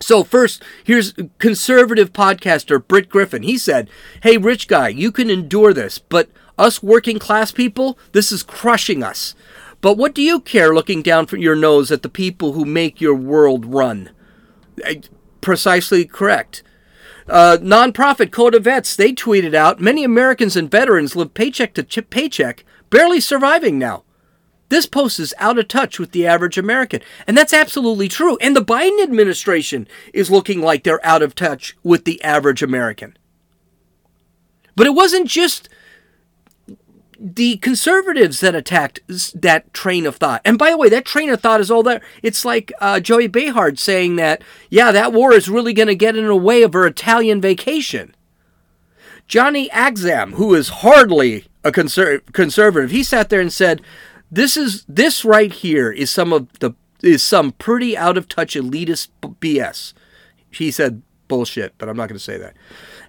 So 0.00 0.22
first, 0.24 0.62
here's 0.84 1.14
conservative 1.38 2.12
podcaster 2.12 2.86
Britt 2.86 3.08
Griffin. 3.08 3.42
He 3.42 3.58
said, 3.58 3.90
"Hey, 4.22 4.36
rich 4.36 4.68
guy, 4.68 4.88
you 4.88 5.10
can 5.10 5.28
endure 5.28 5.72
this, 5.72 5.98
but 5.98 6.30
us 6.58 6.82
working 6.82 7.18
class 7.18 7.52
people, 7.52 7.98
this 8.12 8.32
is 8.32 8.42
crushing 8.42 9.02
us. 9.02 9.34
But 9.80 9.96
what 9.96 10.14
do 10.14 10.22
you 10.22 10.40
care 10.40 10.74
looking 10.74 11.02
down 11.02 11.26
from 11.26 11.40
your 11.40 11.54
nose 11.54 11.92
at 11.92 12.02
the 12.02 12.08
people 12.08 12.52
who 12.52 12.64
make 12.64 13.00
your 13.00 13.14
world 13.14 13.64
run? 13.64 14.10
Precisely 15.40 16.04
correct. 16.04 16.64
Uh, 17.28 17.58
nonprofit 17.60 18.32
Code 18.32 18.54
of 18.54 18.64
Vets, 18.64 18.96
they 18.96 19.12
tweeted 19.12 19.54
out 19.54 19.80
many 19.80 20.02
Americans 20.02 20.56
and 20.56 20.70
veterans 20.70 21.14
live 21.14 21.34
paycheck 21.34 21.74
to 21.74 22.02
paycheck, 22.02 22.64
barely 22.90 23.20
surviving 23.20 23.78
now. 23.78 24.02
This 24.68 24.86
post 24.86 25.18
is 25.18 25.34
out 25.38 25.58
of 25.58 25.68
touch 25.68 25.98
with 25.98 26.12
the 26.12 26.26
average 26.26 26.58
American. 26.58 27.00
And 27.26 27.36
that's 27.36 27.54
absolutely 27.54 28.08
true. 28.08 28.36
And 28.40 28.54
the 28.54 28.64
Biden 28.64 29.02
administration 29.02 29.88
is 30.12 30.30
looking 30.30 30.60
like 30.60 30.84
they're 30.84 31.04
out 31.04 31.22
of 31.22 31.34
touch 31.34 31.76
with 31.82 32.04
the 32.04 32.22
average 32.22 32.62
American. 32.62 33.16
But 34.76 34.86
it 34.86 34.94
wasn't 34.94 35.26
just 35.26 35.68
the 37.20 37.56
conservatives 37.56 38.40
that 38.40 38.54
attacked 38.54 39.00
that 39.34 39.72
train 39.72 40.06
of 40.06 40.16
thought. 40.16 40.40
And 40.44 40.56
by 40.56 40.70
the 40.70 40.76
way, 40.76 40.88
that 40.88 41.04
train 41.04 41.30
of 41.30 41.40
thought 41.40 41.60
is 41.60 41.70
all 41.70 41.82
there. 41.82 42.00
It's 42.22 42.44
like 42.44 42.72
uh, 42.80 43.00
Joy 43.00 43.26
Behar 43.26 43.74
saying 43.74 44.16
that, 44.16 44.42
yeah, 44.70 44.92
that 44.92 45.12
war 45.12 45.32
is 45.32 45.48
really 45.48 45.72
going 45.72 45.88
to 45.88 45.96
get 45.96 46.14
in 46.14 46.26
the 46.26 46.36
way 46.36 46.62
of 46.62 46.74
her 46.74 46.86
Italian 46.86 47.40
vacation. 47.40 48.14
Johnny 49.26 49.68
Axam, 49.70 50.34
who 50.34 50.54
is 50.54 50.68
hardly 50.68 51.46
a 51.64 51.72
conser- 51.72 52.24
conservative, 52.32 52.92
he 52.92 53.02
sat 53.02 53.30
there 53.30 53.40
and 53.40 53.52
said, 53.52 53.82
"This 54.30 54.56
is 54.56 54.84
this 54.88 55.24
right 55.24 55.52
here 55.52 55.90
is 55.90 56.10
some 56.10 56.32
of 56.32 56.52
the 56.60 56.74
is 57.02 57.22
some 57.22 57.52
pretty 57.52 57.96
out 57.96 58.16
of 58.16 58.28
touch 58.28 58.54
elitist 58.54 59.08
BS. 59.22 59.92
He 60.50 60.70
said 60.70 61.02
bullshit, 61.28 61.74
but 61.78 61.88
I'm 61.88 61.96
not 61.96 62.08
going 62.08 62.18
to 62.18 62.24
say 62.24 62.38
that. 62.38 62.56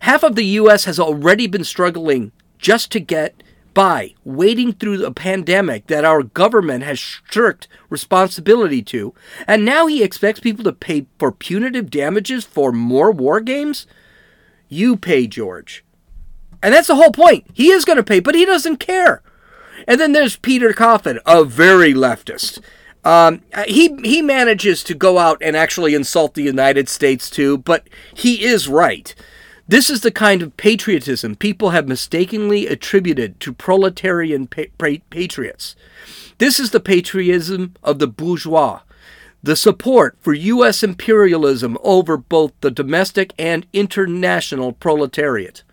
Half 0.02 0.24
of 0.24 0.36
the 0.36 0.46
U.S. 0.46 0.86
has 0.86 1.00
already 1.00 1.48
been 1.48 1.64
struggling 1.64 2.32
just 2.58 2.92
to 2.92 3.00
get 3.00 3.42
by, 3.74 4.14
waiting 4.24 4.74
through 4.74 5.06
a 5.06 5.12
pandemic 5.12 5.88
that 5.88 6.06
our 6.06 6.24
government 6.24 6.84
has 6.84 7.00
shirked 7.00 7.68
responsibility 7.90 8.82
to, 8.82 9.14
and 9.48 9.64
now 9.64 9.88
he 9.88 10.04
expects 10.04 10.40
people 10.40 10.64
to 10.66 10.74
pay 10.74 11.06
for 11.18 11.32
punitive 11.32 11.90
damages 11.90 12.44
for 12.44 12.72
more 12.72 13.12
war 13.12 13.40
games? 13.40 13.88
You 14.68 14.98
pay, 14.98 15.28
George. 15.28 15.84
And 16.62 16.74
that's 16.74 16.88
the 16.88 16.96
whole 16.96 17.12
point. 17.12 17.46
He 17.54 17.70
is 17.70 17.86
going 17.86 17.98
to 17.98 18.04
pay, 18.04 18.20
but 18.20 18.36
he 18.36 18.46
doesn't 18.46 18.78
care. 18.78 19.22
And 19.88 20.00
then 20.00 20.12
there's 20.12 20.38
Peter 20.38 20.74
Coffin, 20.74 21.20
a 21.26 21.44
very 21.44 21.94
leftist. 21.94 22.60
Um, 23.04 23.42
he 23.68 23.96
he 24.04 24.22
manages 24.22 24.84
to 24.84 24.94
go 24.94 25.18
out 25.18 25.42
and 25.42 25.56
actually 25.56 25.96
insult 25.96 26.34
the 26.34 26.44
United 26.44 26.90
States 26.90 27.30
too, 27.30 27.58
but 27.60 27.88
he 28.14 28.44
is 28.44 28.68
right. 28.68 29.16
This 29.68 29.90
is 29.90 30.02
the 30.02 30.12
kind 30.12 30.42
of 30.42 30.58
patriotism 30.58 31.36
people 31.36 31.70
have 31.70 31.88
mistakenly 31.88 32.68
attributed 32.68 33.40
to 33.40 33.54
proletarian 33.54 34.48
pa- 34.48 34.64
pa- 34.78 35.04
patriots. 35.10 35.76
This 36.40 36.60
is 36.60 36.72
the 36.72 36.80
patriotism 36.80 37.76
of 37.84 38.00
the 38.00 38.08
bourgeois, 38.08 38.82
the 39.44 39.56
support 39.56 40.18
for 40.20 40.34
U.S. 40.34 40.84
imperialism 40.84 41.78
over 41.84 42.18
both 42.18 42.52
the 42.62 42.72
domestic 42.72 43.32
and 43.38 43.66
international 43.72 44.74
proletariat. 44.74 45.64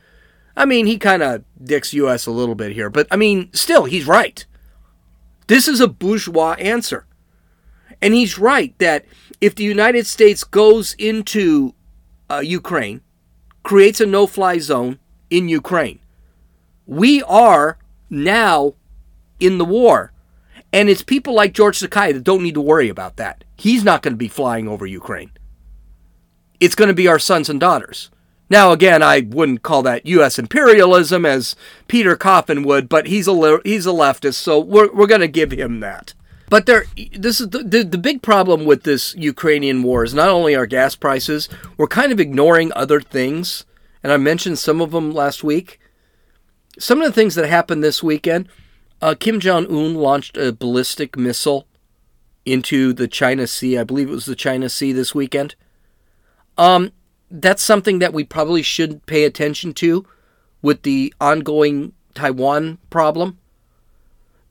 I 0.56 0.64
mean, 0.64 0.86
he 0.86 0.98
kind 0.98 1.22
of 1.22 1.44
dicks 1.62 1.92
U.S. 1.92 2.26
a 2.26 2.30
little 2.30 2.54
bit 2.54 2.72
here, 2.72 2.88
but 2.88 3.06
I 3.10 3.16
mean, 3.16 3.50
still, 3.52 3.84
he's 3.84 4.06
right. 4.06 4.44
This 5.48 5.68
is 5.68 5.80
a 5.80 5.88
bourgeois 5.88 6.52
answer. 6.54 7.06
And 8.02 8.14
he's 8.14 8.38
right 8.38 8.76
that 8.78 9.04
if 9.40 9.54
the 9.54 9.64
United 9.64 10.06
States 10.06 10.44
goes 10.44 10.94
into 10.94 11.74
uh, 12.30 12.40
Ukraine, 12.40 13.00
creates 13.62 14.00
a 14.00 14.06
no 14.06 14.26
fly 14.26 14.58
zone 14.58 14.98
in 15.30 15.48
Ukraine, 15.48 15.98
we 16.86 17.22
are 17.24 17.78
now 18.10 18.74
in 19.40 19.58
the 19.58 19.64
war. 19.64 20.12
And 20.72 20.88
it's 20.88 21.02
people 21.02 21.34
like 21.34 21.52
George 21.52 21.78
Sakai 21.78 22.12
that 22.12 22.24
don't 22.24 22.42
need 22.42 22.54
to 22.54 22.60
worry 22.60 22.88
about 22.88 23.16
that. 23.16 23.44
He's 23.56 23.84
not 23.84 24.02
going 24.02 24.12
to 24.12 24.18
be 24.18 24.28
flying 24.28 24.68
over 24.68 24.86
Ukraine. 24.86 25.30
It's 26.60 26.74
going 26.74 26.88
to 26.88 26.94
be 26.94 27.08
our 27.08 27.18
sons 27.18 27.48
and 27.48 27.60
daughters. 27.60 28.10
Now, 28.48 28.70
again, 28.70 29.02
I 29.02 29.20
wouldn't 29.20 29.62
call 29.62 29.82
that 29.82 30.06
U.S. 30.06 30.38
imperialism 30.38 31.26
as 31.26 31.56
Peter 31.88 32.14
Coffin 32.16 32.62
would, 32.62 32.88
but 32.88 33.08
he's 33.08 33.26
a 33.26 33.60
he's 33.64 33.86
a 33.86 33.90
leftist, 33.90 34.34
so 34.34 34.60
we're 34.60 34.92
we're 34.92 35.08
going 35.08 35.20
to 35.20 35.28
give 35.28 35.50
him 35.50 35.80
that. 35.80 36.14
But 36.48 36.66
there, 36.66 36.84
this 37.12 37.40
is 37.40 37.48
the, 37.48 37.58
the, 37.64 37.82
the 37.82 37.98
big 37.98 38.22
problem 38.22 38.64
with 38.64 38.84
this 38.84 39.14
Ukrainian 39.16 39.82
war 39.82 40.04
is 40.04 40.14
not 40.14 40.28
only 40.28 40.54
our 40.54 40.66
gas 40.66 40.94
prices, 40.94 41.48
we're 41.76 41.88
kind 41.88 42.12
of 42.12 42.20
ignoring 42.20 42.72
other 42.76 43.00
things, 43.00 43.64
and 44.02 44.12
I 44.12 44.16
mentioned 44.16 44.60
some 44.60 44.80
of 44.80 44.92
them 44.92 45.12
last 45.12 45.42
week. 45.42 45.80
Some 46.78 47.00
of 47.00 47.06
the 47.06 47.12
things 47.12 47.34
that 47.34 47.48
happened 47.48 47.82
this 47.82 48.02
weekend, 48.02 48.48
uh, 49.02 49.16
Kim 49.18 49.40
Jong 49.40 49.66
Un 49.66 49.96
launched 49.96 50.36
a 50.36 50.52
ballistic 50.52 51.16
missile 51.16 51.66
into 52.44 52.92
the 52.92 53.08
China 53.08 53.48
Sea. 53.48 53.78
I 53.78 53.84
believe 53.84 54.08
it 54.08 54.12
was 54.12 54.26
the 54.26 54.36
China 54.36 54.68
Sea 54.68 54.92
this 54.92 55.14
weekend. 55.14 55.56
Um, 56.56 56.92
that's 57.30 57.62
something 57.62 57.98
that 57.98 58.12
we 58.12 58.24
probably 58.24 58.62
should 58.62 59.04
pay 59.06 59.24
attention 59.24 59.72
to 59.74 60.06
with 60.62 60.82
the 60.82 61.12
ongoing 61.20 61.92
Taiwan 62.14 62.78
problem 62.90 63.38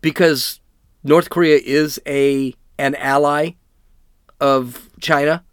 because 0.02 0.60
North 1.04 1.30
Korea 1.30 1.60
is 1.64 2.00
a 2.06 2.54
an 2.78 2.96
ally 2.96 3.52
of 4.40 4.90
China 5.00 5.44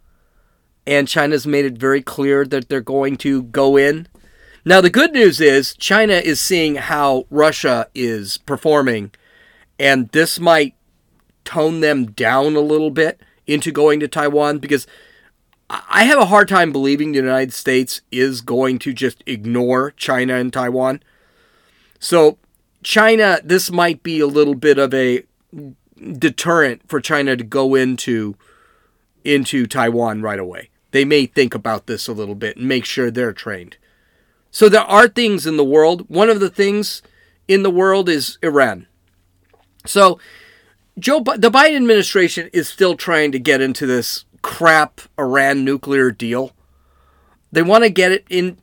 and 0.85 1.07
China's 1.07 1.47
made 1.47 1.65
it 1.65 1.77
very 1.77 2.01
clear 2.01 2.45
that 2.45 2.67
they're 2.67 2.81
going 2.81 3.15
to 3.17 3.43
go 3.43 3.77
in. 3.77 4.07
Now 4.65 4.81
the 4.81 4.89
good 4.89 5.13
news 5.13 5.39
is 5.39 5.75
China 5.75 6.13
is 6.13 6.39
seeing 6.39 6.75
how 6.75 7.25
Russia 7.29 7.87
is 7.95 8.37
performing 8.39 9.11
and 9.79 10.09
this 10.09 10.39
might 10.39 10.75
tone 11.45 11.79
them 11.79 12.05
down 12.05 12.55
a 12.55 12.61
little 12.61 12.91
bit 12.91 13.21
into 13.47 13.71
going 13.71 13.99
to 13.99 14.07
Taiwan 14.07 14.59
because 14.59 14.87
I 15.69 16.03
have 16.03 16.19
a 16.19 16.25
hard 16.25 16.47
time 16.49 16.71
believing 16.71 17.11
the 17.11 17.19
United 17.19 17.53
States 17.53 18.01
is 18.11 18.41
going 18.41 18.79
to 18.79 18.93
just 18.93 19.23
ignore 19.25 19.91
China 19.91 20.35
and 20.35 20.51
Taiwan. 20.51 21.01
So, 21.99 22.37
China, 22.83 23.39
this 23.43 23.71
might 23.71 24.03
be 24.03 24.19
a 24.19 24.27
little 24.27 24.55
bit 24.55 24.77
of 24.77 24.93
a 24.93 25.23
deterrent 26.17 26.81
for 26.87 26.99
China 26.99 27.35
to 27.35 27.43
go 27.43 27.75
into 27.75 28.35
into 29.23 29.65
Taiwan 29.65 30.21
right 30.21 30.39
away. 30.39 30.69
They 30.91 31.05
may 31.05 31.25
think 31.25 31.55
about 31.55 31.87
this 31.87 32.07
a 32.07 32.13
little 32.13 32.35
bit 32.35 32.57
and 32.57 32.67
make 32.67 32.85
sure 32.85 33.09
they're 33.09 33.33
trained. 33.33 33.77
So 34.51 34.69
there 34.69 34.81
are 34.81 35.07
things 35.07 35.47
in 35.47 35.57
the 35.57 35.63
world. 35.63 36.05
One 36.09 36.29
of 36.29 36.39
the 36.39 36.49
things 36.49 37.01
in 37.47 37.63
the 37.63 37.71
world 37.71 38.09
is 38.09 38.37
Iran. 38.43 38.87
So 39.85 40.19
Joe 40.99 41.21
the 41.21 41.49
Biden 41.49 41.77
administration 41.77 42.49
is 42.53 42.67
still 42.67 42.95
trying 42.95 43.31
to 43.31 43.39
get 43.39 43.61
into 43.61 43.85
this 43.87 44.25
crap 44.53 45.01
Iran 45.17 45.65
nuclear 45.65 46.11
deal. 46.11 46.51
They 47.51 47.63
want 47.63 47.85
to 47.85 47.89
get 47.89 48.11
it 48.11 48.23
in 48.29 48.59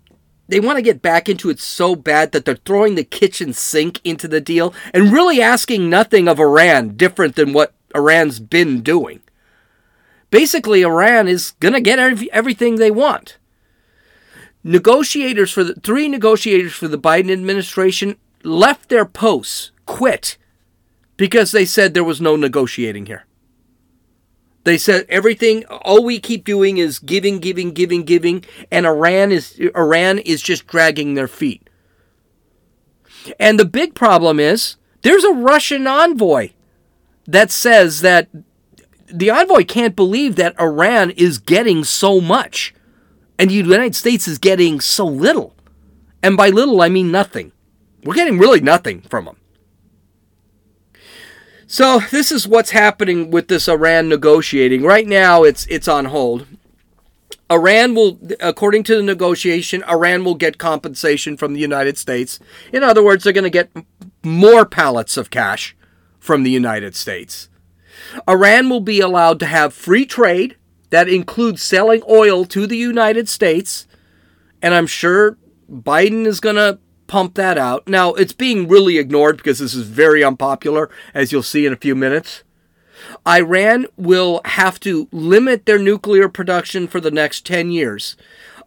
they 0.46 0.60
want 0.60 0.76
to 0.78 0.82
get 0.82 1.02
back 1.02 1.28
into 1.28 1.50
it 1.50 1.58
so 1.58 1.96
bad 1.96 2.30
that 2.30 2.44
they're 2.44 2.54
throwing 2.54 2.94
the 2.94 3.02
kitchen 3.02 3.52
sink 3.52 4.00
into 4.04 4.28
the 4.28 4.40
deal 4.40 4.72
and 4.94 5.12
really 5.12 5.42
asking 5.42 5.90
nothing 5.90 6.28
of 6.28 6.38
Iran 6.38 6.96
different 6.96 7.34
than 7.34 7.52
what 7.52 7.74
Iran's 7.92 8.38
been 8.38 8.82
doing. 8.82 9.20
Basically, 10.30 10.82
Iran 10.82 11.26
is 11.26 11.54
going 11.58 11.74
to 11.74 11.80
get 11.80 11.98
everything 11.98 12.76
they 12.76 12.92
want. 12.92 13.38
Negotiators 14.62 15.50
for 15.50 15.64
the 15.64 15.74
three 15.74 16.06
negotiators 16.06 16.72
for 16.72 16.86
the 16.86 16.98
Biden 16.98 17.32
administration 17.32 18.16
left 18.44 18.90
their 18.90 19.06
posts, 19.06 19.72
quit 19.86 20.36
because 21.16 21.50
they 21.50 21.64
said 21.64 21.94
there 21.94 22.04
was 22.04 22.20
no 22.20 22.36
negotiating 22.36 23.06
here. 23.06 23.24
They 24.70 24.78
said 24.78 25.04
everything 25.08 25.64
all 25.64 26.04
we 26.04 26.20
keep 26.20 26.44
doing 26.44 26.78
is 26.78 27.00
giving, 27.00 27.40
giving, 27.40 27.72
giving, 27.72 28.04
giving, 28.04 28.44
and 28.70 28.86
Iran 28.86 29.32
is 29.32 29.58
Iran 29.74 30.20
is 30.20 30.40
just 30.40 30.68
dragging 30.68 31.14
their 31.14 31.26
feet. 31.26 31.68
And 33.40 33.58
the 33.58 33.64
big 33.64 33.96
problem 33.96 34.38
is 34.38 34.76
there's 35.02 35.24
a 35.24 35.32
Russian 35.32 35.88
envoy 35.88 36.50
that 37.26 37.50
says 37.50 38.02
that 38.02 38.28
the 39.08 39.28
envoy 39.28 39.64
can't 39.64 39.96
believe 39.96 40.36
that 40.36 40.54
Iran 40.60 41.10
is 41.10 41.38
getting 41.38 41.82
so 41.82 42.20
much 42.20 42.72
and 43.40 43.50
the 43.50 43.54
United 43.54 43.96
States 43.96 44.28
is 44.28 44.38
getting 44.38 44.78
so 44.78 45.04
little. 45.04 45.56
And 46.22 46.36
by 46.36 46.50
little 46.50 46.80
I 46.80 46.90
mean 46.90 47.10
nothing. 47.10 47.50
We're 48.04 48.14
getting 48.14 48.38
really 48.38 48.60
nothing 48.60 49.00
from 49.00 49.24
them. 49.24 49.39
So 51.72 52.00
this 52.10 52.32
is 52.32 52.48
what's 52.48 52.72
happening 52.72 53.30
with 53.30 53.46
this 53.46 53.68
Iran 53.68 54.08
negotiating. 54.08 54.82
Right 54.82 55.06
now 55.06 55.44
it's 55.44 55.66
it's 55.68 55.86
on 55.86 56.06
hold. 56.06 56.48
Iran 57.48 57.94
will 57.94 58.18
according 58.40 58.82
to 58.84 58.96
the 58.96 59.04
negotiation, 59.04 59.84
Iran 59.84 60.24
will 60.24 60.34
get 60.34 60.58
compensation 60.58 61.36
from 61.36 61.52
the 61.54 61.60
United 61.60 61.96
States. 61.96 62.40
In 62.72 62.82
other 62.82 63.04
words, 63.04 63.22
they're 63.22 63.32
going 63.32 63.44
to 63.44 63.50
get 63.50 63.70
more 64.24 64.66
pallets 64.66 65.16
of 65.16 65.30
cash 65.30 65.76
from 66.18 66.42
the 66.42 66.50
United 66.50 66.96
States. 66.96 67.48
Iran 68.28 68.68
will 68.68 68.80
be 68.80 68.98
allowed 68.98 69.38
to 69.38 69.46
have 69.46 69.72
free 69.72 70.04
trade 70.04 70.56
that 70.90 71.08
includes 71.08 71.62
selling 71.62 72.02
oil 72.10 72.44
to 72.46 72.66
the 72.66 72.78
United 72.78 73.28
States, 73.28 73.86
and 74.60 74.74
I'm 74.74 74.88
sure 74.88 75.38
Biden 75.70 76.26
is 76.26 76.40
going 76.40 76.56
to 76.56 76.80
pump 77.10 77.34
that 77.34 77.58
out. 77.58 77.88
Now, 77.88 78.14
it's 78.14 78.32
being 78.32 78.68
really 78.68 78.96
ignored 78.96 79.36
because 79.36 79.58
this 79.58 79.74
is 79.74 79.88
very 79.88 80.22
unpopular, 80.22 80.88
as 81.12 81.32
you'll 81.32 81.42
see 81.42 81.66
in 81.66 81.72
a 81.72 81.76
few 81.76 81.96
minutes. 81.96 82.44
Iran 83.26 83.86
will 83.96 84.40
have 84.44 84.78
to 84.80 85.08
limit 85.10 85.66
their 85.66 85.78
nuclear 85.78 86.28
production 86.28 86.86
for 86.86 87.00
the 87.00 87.10
next 87.10 87.44
10 87.44 87.72
years. 87.72 88.16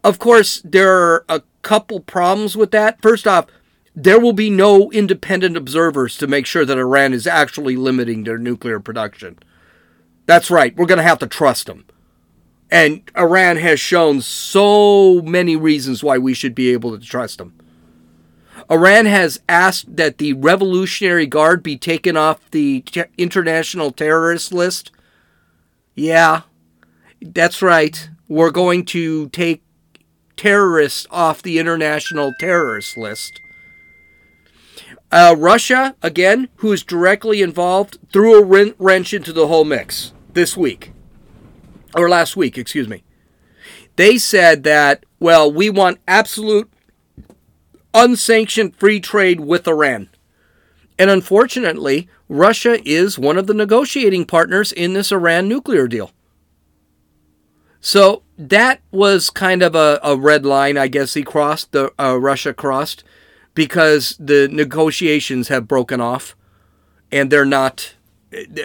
Of 0.04 0.18
course, 0.18 0.60
there 0.62 0.92
are 0.92 1.24
a 1.26 1.42
couple 1.62 2.00
problems 2.00 2.54
with 2.54 2.70
that. 2.72 3.00
First 3.00 3.26
off, 3.26 3.46
there 3.96 4.20
will 4.20 4.34
be 4.34 4.50
no 4.50 4.92
independent 4.92 5.56
observers 5.56 6.18
to 6.18 6.26
make 6.26 6.44
sure 6.44 6.66
that 6.66 6.76
Iran 6.76 7.14
is 7.14 7.26
actually 7.26 7.76
limiting 7.76 8.24
their 8.24 8.36
nuclear 8.36 8.78
production. 8.78 9.38
That's 10.26 10.50
right, 10.50 10.76
we're 10.76 10.84
going 10.84 10.98
to 10.98 11.02
have 11.02 11.20
to 11.20 11.26
trust 11.26 11.66
them. 11.66 11.86
And 12.70 13.10
Iran 13.16 13.56
has 13.56 13.80
shown 13.80 14.20
so 14.20 15.22
many 15.22 15.56
reasons 15.56 16.04
why 16.04 16.18
we 16.18 16.34
should 16.34 16.54
be 16.54 16.72
able 16.74 16.98
to 16.98 17.02
trust 17.02 17.38
them. 17.38 17.54
Iran 18.70 19.06
has 19.06 19.40
asked 19.48 19.96
that 19.96 20.18
the 20.18 20.32
Revolutionary 20.32 21.26
Guard 21.26 21.62
be 21.62 21.76
taken 21.76 22.16
off 22.16 22.50
the 22.50 22.80
ter- 22.82 23.08
international 23.18 23.90
terrorist 23.90 24.52
list. 24.52 24.90
Yeah, 25.94 26.42
that's 27.20 27.62
right. 27.62 28.08
We're 28.28 28.50
going 28.50 28.84
to 28.86 29.28
take 29.28 29.62
terrorists 30.36 31.06
off 31.10 31.42
the 31.42 31.58
international 31.58 32.32
terrorist 32.40 32.96
list. 32.96 33.40
Uh, 35.12 35.36
Russia, 35.38 35.94
again, 36.02 36.48
who 36.56 36.72
is 36.72 36.82
directly 36.82 37.40
involved, 37.42 37.98
threw 38.12 38.40
a 38.40 38.74
wrench 38.78 39.14
into 39.14 39.32
the 39.32 39.46
whole 39.46 39.64
mix. 39.64 40.12
this 40.32 40.56
week, 40.56 40.90
or 41.94 42.08
last 42.08 42.36
week, 42.36 42.58
excuse 42.58 42.88
me. 42.88 43.04
They 43.96 44.18
said 44.18 44.64
that, 44.64 45.06
well, 45.20 45.50
we 45.50 45.70
want 45.70 46.00
absolute 46.08 46.73
unsanctioned 47.94 48.76
free 48.76 49.00
trade 49.00 49.40
with 49.40 49.66
Iran. 49.66 50.08
And 50.98 51.10
unfortunately, 51.10 52.08
Russia 52.28 52.78
is 52.84 53.18
one 53.18 53.38
of 53.38 53.46
the 53.46 53.54
negotiating 53.54 54.26
partners 54.26 54.72
in 54.72 54.92
this 54.92 55.12
Iran 55.12 55.48
nuclear 55.48 55.88
deal. 55.88 56.10
So 57.80 58.22
that 58.38 58.80
was 58.90 59.30
kind 59.30 59.62
of 59.62 59.74
a, 59.74 60.00
a 60.02 60.16
red 60.16 60.46
line, 60.46 60.78
I 60.78 60.88
guess 60.88 61.14
he 61.14 61.22
crossed, 61.22 61.72
the 61.72 61.92
uh, 62.00 62.18
Russia 62.18 62.54
crossed, 62.54 63.04
because 63.54 64.16
the 64.18 64.48
negotiations 64.50 65.48
have 65.48 65.68
broken 65.68 66.00
off, 66.00 66.34
and 67.12 67.30
they're 67.30 67.44
not 67.44 67.94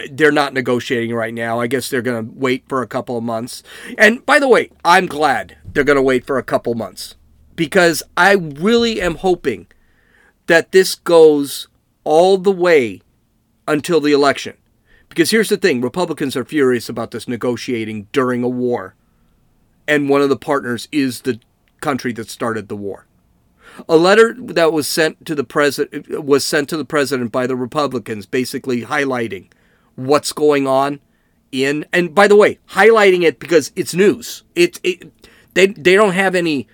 they're 0.10 0.32
not 0.32 0.54
negotiating 0.54 1.14
right 1.14 1.34
now. 1.34 1.60
I 1.60 1.68
guess 1.68 1.90
they're 1.90 2.02
going 2.02 2.26
to 2.26 2.34
wait 2.34 2.64
for 2.68 2.82
a 2.82 2.88
couple 2.88 3.18
of 3.18 3.24
months. 3.24 3.62
And 4.00 4.26
by 4.26 4.40
the 4.40 4.48
way, 4.48 4.72
I'm 4.84 5.06
glad 5.06 5.58
they're 5.64 5.84
going 5.84 5.96
to 5.96 6.02
wait 6.02 6.26
for 6.26 6.40
a 6.40 6.44
couple 6.44 6.74
months 6.74 7.16
because 7.60 8.02
I 8.16 8.36
really 8.36 9.02
am 9.02 9.16
hoping 9.16 9.68
that 10.48 10.72
this 10.72 10.96
goes 10.96 11.68
all 12.06 12.38
the 12.38 12.54
way 12.54 13.02
until 13.68 14.00
the 14.00 14.14
election. 14.14 14.56
Because 15.10 15.32
here's 15.32 15.50
the 15.50 15.58
thing 15.58 15.82
Republicans 15.82 16.38
are 16.38 16.46
furious 16.46 16.88
about 16.88 17.12
this 17.12 17.28
negotiating 17.28 18.08
during 18.14 18.44
a 18.44 18.48
war. 18.48 18.96
And 19.90 20.08
one 20.08 20.22
of 20.22 20.30
the 20.30 20.38
partners 20.38 20.88
is 20.94 21.24
the 21.24 21.42
country 21.82 22.14
that 22.14 22.30
started 22.30 22.70
the 22.70 22.78
war. 22.78 23.08
A 23.90 23.98
letter 23.98 24.34
that 24.40 24.72
was 24.72 24.88
sent 24.88 25.26
to 25.26 25.36
the 25.36 25.44
president 25.44 26.24
was 26.24 26.46
sent 26.46 26.70
to 26.70 26.78
the 26.78 26.86
president 26.86 27.34
by 27.34 27.46
the 27.46 27.58
Republicans, 27.58 28.26
basically 28.26 28.84
highlighting 28.84 29.52
what's 29.98 30.32
going 30.32 30.66
on 30.66 31.02
in. 31.52 31.86
And 31.92 32.16
by 32.16 32.30
the 32.30 32.38
way, 32.38 32.60
highlighting 32.70 33.24
it 33.24 33.38
because 33.38 33.74
it's 33.76 33.94
news. 33.94 34.44
It, 34.56 34.80
it 34.82 35.12
they 35.56 35.68
they 35.68 35.96
don't 35.96 36.14
have 36.14 36.36
any 36.36 36.70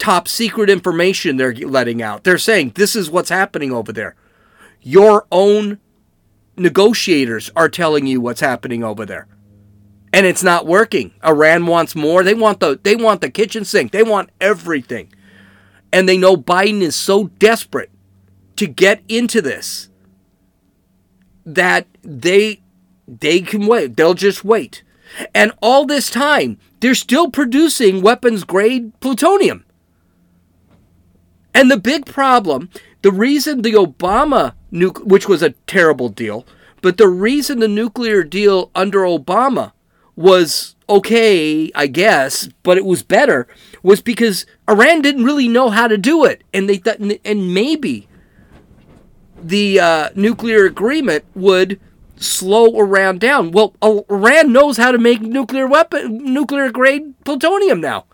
top 0.00 0.26
secret 0.26 0.68
information 0.68 1.36
they're 1.36 1.54
letting 1.54 2.02
out. 2.02 2.24
They're 2.24 2.38
saying 2.38 2.72
this 2.74 2.96
is 2.96 3.10
what's 3.10 3.30
happening 3.30 3.70
over 3.70 3.92
there. 3.92 4.16
Your 4.80 5.26
own 5.30 5.78
negotiators 6.56 7.50
are 7.54 7.68
telling 7.68 8.06
you 8.06 8.20
what's 8.20 8.40
happening 8.40 8.82
over 8.82 9.06
there. 9.06 9.28
And 10.12 10.26
it's 10.26 10.42
not 10.42 10.66
working. 10.66 11.12
Iran 11.24 11.66
wants 11.66 11.94
more. 11.94 12.24
They 12.24 12.34
want 12.34 12.58
the 12.58 12.80
they 12.82 12.96
want 12.96 13.20
the 13.20 13.30
kitchen 13.30 13.64
sink. 13.64 13.92
They 13.92 14.02
want 14.02 14.30
everything. 14.40 15.12
And 15.92 16.08
they 16.08 16.18
know 16.18 16.36
Biden 16.36 16.80
is 16.80 16.96
so 16.96 17.28
desperate 17.38 17.90
to 18.56 18.66
get 18.66 19.02
into 19.08 19.40
this 19.40 19.88
that 21.46 21.86
they 22.02 22.62
they 23.06 23.40
can 23.40 23.66
wait. 23.66 23.96
They'll 23.96 24.14
just 24.14 24.44
wait. 24.44 24.82
And 25.34 25.52
all 25.60 25.86
this 25.86 26.10
time, 26.10 26.58
they're 26.80 26.94
still 26.94 27.30
producing 27.30 28.00
weapons 28.00 28.44
grade 28.44 28.98
plutonium. 29.00 29.64
And 31.54 31.70
the 31.70 31.76
big 31.76 32.06
problem, 32.06 32.70
the 33.02 33.12
reason 33.12 33.62
the 33.62 33.72
Obama 33.72 34.54
nuke, 34.72 35.04
which 35.04 35.28
was 35.28 35.42
a 35.42 35.50
terrible 35.66 36.08
deal, 36.08 36.46
but 36.82 36.96
the 36.96 37.08
reason 37.08 37.58
the 37.58 37.68
nuclear 37.68 38.22
deal 38.22 38.70
under 38.74 39.00
Obama 39.00 39.72
was 40.16 40.74
okay, 40.88 41.70
I 41.74 41.86
guess, 41.86 42.48
but 42.62 42.76
it 42.76 42.84
was 42.84 43.02
better, 43.02 43.46
was 43.82 44.02
because 44.02 44.44
Iran 44.68 45.02
didn't 45.02 45.24
really 45.24 45.48
know 45.48 45.70
how 45.70 45.86
to 45.88 45.96
do 45.96 46.24
it, 46.24 46.42
and 46.52 46.68
they 46.68 46.76
thought, 46.76 46.98
and 46.98 47.54
maybe 47.54 48.08
the 49.40 49.80
uh, 49.80 50.08
nuclear 50.14 50.64
agreement 50.66 51.24
would 51.34 51.80
slow 52.16 52.78
Iran 52.78 53.18
down. 53.18 53.50
Well, 53.52 53.74
Iran 53.82 54.52
knows 54.52 54.76
how 54.76 54.92
to 54.92 54.98
make 54.98 55.22
nuclear 55.22 55.66
weapon, 55.66 56.34
nuclear 56.34 56.70
grade 56.70 57.14
plutonium 57.24 57.80
now. 57.80 58.04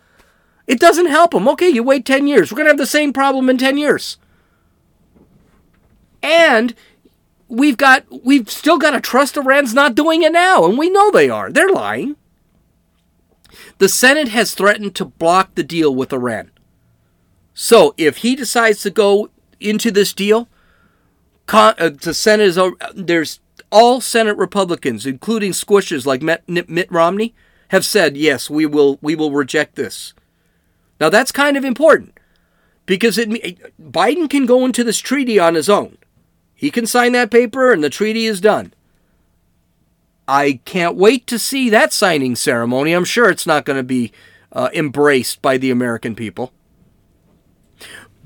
It 0.67 0.81
doesn't 0.81 1.07
help 1.07 1.31
them. 1.33 1.49
Okay, 1.49 1.69
you 1.69 1.83
wait 1.83 2.05
10 2.05 2.27
years. 2.27 2.51
We're 2.51 2.57
going 2.57 2.67
to 2.67 2.71
have 2.71 2.79
the 2.79 2.87
same 2.87 3.13
problem 3.13 3.49
in 3.49 3.59
10 3.59 3.79
years. 3.79 4.19
And 6.23 6.75
we've 7.49 7.77
got 7.77 8.05
we've 8.25 8.51
still 8.51 8.79
got 8.79 8.91
to 8.93 9.01
trust 9.01 9.37
Iran's 9.37 9.75
not 9.75 9.95
doing 9.95 10.23
it 10.23 10.33
now, 10.33 10.65
and 10.65 10.77
we 10.77 10.91
know 10.91 11.11
they 11.11 11.31
are. 11.31 11.53
They're 11.53 11.69
lying. 11.69 12.17
The 13.79 13.89
Senate 13.89 14.29
has 14.29 14.55
threatened 14.55 14.95
to 14.97 15.05
block 15.05 15.55
the 15.55 15.63
deal 15.63 15.95
with 15.95 16.13
Iran. 16.13 16.51
So 17.55 17.95
if 17.97 18.19
he 18.19 18.35
decides 18.35 18.83
to 18.83 18.91
go 18.91 19.31
into 19.61 19.91
this 19.91 20.13
deal, 20.13 20.49
uh, 21.49 21.91
the 21.91 22.15
Senate 22.15 22.45
is 22.45 22.59
there's 22.95 23.41
all 23.71 24.01
Senate 24.01 24.37
Republicans, 24.37 25.07
including 25.07 25.53
squishes 25.53 26.07
like 26.07 26.23
Mitt 26.23 26.91
Romney, 26.91 27.35
have 27.69 27.85
said 27.85 28.17
yes, 28.17 28.51
we 28.51 28.67
will 28.67 28.99
we 29.01 29.15
will 29.15 29.33
reject 29.33 29.77
this. 29.77 30.15
Now 31.01 31.09
that's 31.09 31.33
kind 31.33 31.57
of 31.57 31.65
important 31.65 32.19
because 32.87 33.19
it, 33.19 33.29
Biden 33.81 34.31
can 34.31 34.47
go 34.47 34.65
into 34.65 34.85
this 34.85 34.99
treaty 34.99 35.39
on 35.39 35.55
his 35.55 35.69
own. 35.69 35.99
He 36.55 36.71
can 36.71 36.87
sign 36.87 37.13
that 37.13 37.31
paper 37.31 37.73
and 37.73 37.85
the 37.85 37.91
treaty 37.91 38.25
is 38.25 38.41
done. 38.41 38.73
I 40.29 40.61
can't 40.65 40.97
wait 40.97 41.27
to 41.29 41.39
see 41.39 41.71
that 41.71 41.93
signing 41.93 42.35
ceremony. 42.35 42.93
I'm 42.93 43.05
sure 43.05 43.31
it's 43.31 43.47
not 43.47 43.65
going 43.65 43.77
to 43.77 43.85
be 43.85 44.13
uh, 44.53 44.71
embraced 44.73 45.43
by 45.43 45.57
the 45.57 45.71
American 45.71 46.15
people. 46.15 46.53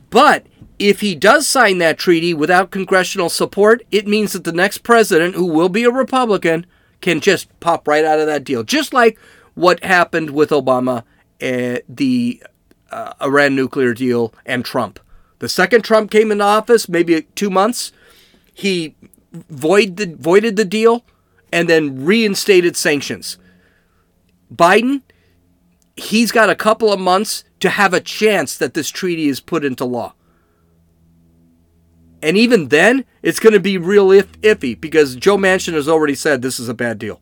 But 0.09 0.47
if 0.79 1.01
he 1.01 1.15
does 1.15 1.47
sign 1.47 1.79
that 1.79 1.99
treaty 1.99 2.33
without 2.33 2.71
congressional 2.71 3.29
support, 3.29 3.83
it 3.91 4.09
means 4.09 4.33
that 4.33 4.45
the 4.45 4.53
next 4.53 4.79
president, 4.79 5.35
who 5.35 5.45
will 5.45 5.69
be 5.69 5.85
a 5.85 5.91
Republican, 5.91 6.65
can 7.01 7.21
just 7.21 7.49
pop 7.61 7.87
right 7.87 8.05
out 8.05 8.19
of 8.19 8.27
that 8.27 8.45
deal. 8.45 8.63
Just 8.63 8.95
like 8.95 9.19
what 9.55 9.85
happened 9.85 10.31
with 10.31 10.51
Obama, 10.51 11.05
uh, 11.43 11.81
the 11.89 12.43
uh, 12.91 13.15
Iran 13.23 13.55
nuclear 13.55 13.95
deal, 13.95 14.35
and 14.45 14.65
Trump. 14.65 15.01
The 15.39 15.49
second 15.49 15.83
Trump 15.83 16.11
came 16.11 16.31
into 16.31 16.45
office, 16.45 16.89
maybe 16.89 17.23
two 17.35 17.51
months, 17.51 17.93
he 18.53 18.95
the, 19.33 20.17
voided 20.19 20.57
the 20.57 20.65
deal 20.65 21.05
and 21.53 21.69
then 21.69 22.05
reinstated 22.05 22.77
sanctions. 22.77 23.39
Biden, 24.55 25.03
he's 25.97 26.33
got 26.33 26.51
a 26.51 26.55
couple 26.55 26.93
of 26.93 27.01
months 27.01 27.45
to 27.61 27.71
have 27.71 27.95
a 27.95 28.01
chance 28.01 28.57
that 28.57 28.75
this 28.75 28.89
treaty 28.89 29.29
is 29.29 29.41
put 29.41 29.65
into 29.65 29.85
law. 29.85 30.15
And 32.23 32.37
even 32.37 32.69
then, 32.69 33.05
it's 33.23 33.41
going 33.41 33.55
to 33.55 33.61
be 33.61 33.79
real 33.79 34.13
if, 34.13 34.31
iffy 34.43 34.79
because 34.79 35.17
Joe 35.17 35.39
Manchin 35.39 35.73
has 35.73 35.89
already 35.89 36.15
said 36.15 36.43
this 36.43 36.61
is 36.61 36.69
a 36.69 36.75
bad 36.75 36.99
deal. 36.99 37.21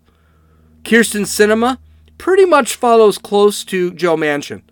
Kyrsten 0.83 1.23
Sinema 1.23 1.79
pretty 2.17 2.45
much 2.45 2.75
follows 2.75 3.19
close 3.19 3.65
to 3.65 3.93
Joe 3.93 4.17
Manchin. 4.17 4.63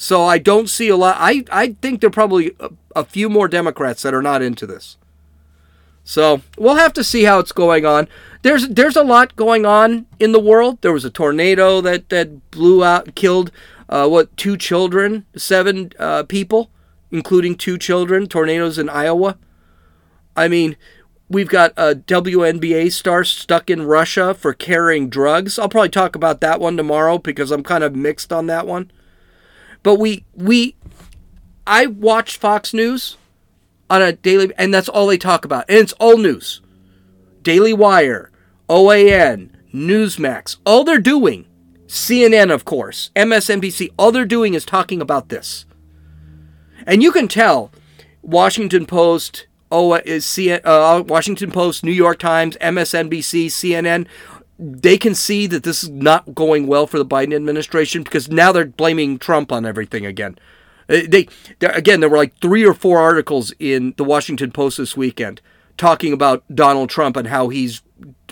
So 0.00 0.24
I 0.24 0.38
don't 0.38 0.70
see 0.70 0.88
a 0.88 0.96
lot. 0.96 1.16
I, 1.18 1.44
I 1.52 1.76
think 1.82 2.00
there 2.00 2.08
are 2.08 2.10
probably 2.10 2.52
a, 2.58 2.70
a 2.96 3.04
few 3.04 3.28
more 3.28 3.48
Democrats 3.48 4.00
that 4.00 4.14
are 4.14 4.22
not 4.22 4.40
into 4.40 4.66
this. 4.66 4.96
So 6.04 6.40
we'll 6.56 6.76
have 6.76 6.94
to 6.94 7.04
see 7.04 7.24
how 7.24 7.38
it's 7.38 7.52
going 7.52 7.84
on. 7.84 8.08
There's 8.40 8.66
there's 8.68 8.96
a 8.96 9.04
lot 9.04 9.36
going 9.36 9.66
on 9.66 10.06
in 10.18 10.32
the 10.32 10.40
world. 10.40 10.78
There 10.80 10.94
was 10.94 11.04
a 11.04 11.10
tornado 11.10 11.82
that 11.82 12.08
that 12.08 12.50
blew 12.50 12.82
out, 12.82 13.14
killed 13.14 13.52
uh, 13.90 14.08
what 14.08 14.34
two 14.38 14.56
children, 14.56 15.26
seven 15.36 15.92
uh, 15.98 16.22
people, 16.22 16.70
including 17.10 17.54
two 17.54 17.76
children. 17.76 18.26
Tornadoes 18.26 18.78
in 18.78 18.88
Iowa. 18.88 19.36
I 20.34 20.48
mean, 20.48 20.76
we've 21.28 21.50
got 21.50 21.74
a 21.76 21.94
WNBA 21.94 22.90
star 22.90 23.22
stuck 23.22 23.68
in 23.68 23.82
Russia 23.82 24.32
for 24.32 24.54
carrying 24.54 25.10
drugs. 25.10 25.58
I'll 25.58 25.68
probably 25.68 25.90
talk 25.90 26.16
about 26.16 26.40
that 26.40 26.58
one 26.58 26.78
tomorrow 26.78 27.18
because 27.18 27.50
I'm 27.50 27.62
kind 27.62 27.84
of 27.84 27.94
mixed 27.94 28.32
on 28.32 28.46
that 28.46 28.66
one. 28.66 28.90
But 29.82 29.96
we 29.96 30.24
we 30.34 30.76
I 31.66 31.86
watch 31.86 32.36
Fox 32.36 32.74
News 32.74 33.16
on 33.88 34.02
a 34.02 34.12
daily 34.12 34.52
and 34.56 34.72
that's 34.72 34.88
all 34.88 35.06
they 35.06 35.18
talk 35.18 35.44
about. 35.44 35.64
And 35.68 35.78
it's 35.78 35.92
all 35.94 36.16
news. 36.16 36.60
Daily 37.42 37.72
Wire, 37.72 38.30
OAN, 38.68 39.50
Newsmax, 39.74 40.58
all 40.66 40.84
they're 40.84 40.98
doing, 40.98 41.46
CNN 41.86 42.52
of 42.52 42.64
course, 42.64 43.10
MSNBC, 43.16 43.90
all 43.98 44.12
they're 44.12 44.24
doing 44.24 44.54
is 44.54 44.64
talking 44.64 45.00
about 45.00 45.28
this. 45.28 45.64
And 46.86 47.02
you 47.02 47.12
can 47.12 47.28
tell 47.28 47.72
Washington 48.22 48.86
Post, 48.86 49.46
oh, 49.72 49.94
is 49.94 50.26
C- 50.26 50.52
uh, 50.52 51.02
Washington 51.02 51.50
Post, 51.50 51.84
New 51.84 51.92
York 51.92 52.18
Times, 52.18 52.56
MSNBC, 52.60 53.46
CNN, 53.46 54.06
they 54.60 54.98
can 54.98 55.14
see 55.14 55.46
that 55.46 55.62
this 55.62 55.82
is 55.82 55.88
not 55.88 56.34
going 56.34 56.66
well 56.66 56.86
for 56.86 56.98
the 56.98 57.06
Biden 57.06 57.34
administration 57.34 58.02
because 58.02 58.28
now 58.28 58.52
they're 58.52 58.66
blaming 58.66 59.18
Trump 59.18 59.50
on 59.50 59.64
everything 59.64 60.04
again. 60.04 60.38
Uh, 60.88 61.00
they, 61.08 61.28
again, 61.62 62.00
there 62.00 62.10
were 62.10 62.18
like 62.18 62.36
three 62.40 62.64
or 62.64 62.74
four 62.74 62.98
articles 62.98 63.54
in 63.58 63.94
the 63.96 64.04
Washington 64.04 64.50
Post 64.50 64.76
this 64.76 64.96
weekend 64.96 65.40
talking 65.78 66.12
about 66.12 66.44
Donald 66.54 66.90
Trump 66.90 67.16
and 67.16 67.28
how 67.28 67.48
he's 67.48 67.80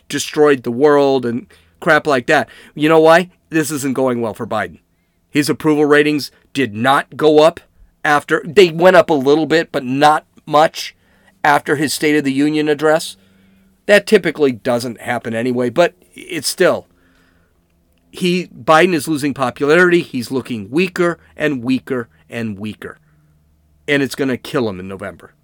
destroyed 0.08 0.64
the 0.64 0.70
world 0.70 1.24
and 1.24 1.46
crap 1.80 2.06
like 2.06 2.26
that. 2.26 2.48
You 2.74 2.90
know 2.90 3.00
why? 3.00 3.30
This 3.48 3.70
isn't 3.70 3.94
going 3.94 4.20
well 4.20 4.34
for 4.34 4.46
Biden. 4.46 4.80
His 5.30 5.48
approval 5.48 5.86
ratings 5.86 6.30
did 6.52 6.74
not 6.74 7.16
go 7.16 7.42
up 7.42 7.60
after 8.04 8.42
they 8.44 8.70
went 8.70 8.96
up 8.96 9.08
a 9.08 9.14
little 9.14 9.46
bit, 9.46 9.72
but 9.72 9.84
not 9.84 10.26
much 10.44 10.94
after 11.42 11.76
his 11.76 11.94
State 11.94 12.16
of 12.16 12.24
the 12.24 12.32
Union 12.32 12.68
address. 12.68 13.16
That 13.86 14.06
typically 14.06 14.52
doesn't 14.52 15.00
happen 15.00 15.34
anyway, 15.34 15.70
but 15.70 15.94
it's 16.18 16.48
still 16.48 16.86
he 18.10 18.48
Biden 18.48 18.94
is 18.94 19.08
losing 19.08 19.34
popularity. 19.34 20.00
He's 20.00 20.30
looking 20.30 20.70
weaker 20.70 21.18
and 21.36 21.62
weaker 21.62 22.08
and 22.28 22.58
weaker. 22.58 22.98
And 23.86 24.02
it's 24.02 24.14
going 24.14 24.28
to 24.28 24.36
kill 24.36 24.68
him 24.68 24.80
in 24.80 24.88
November. 24.88 25.34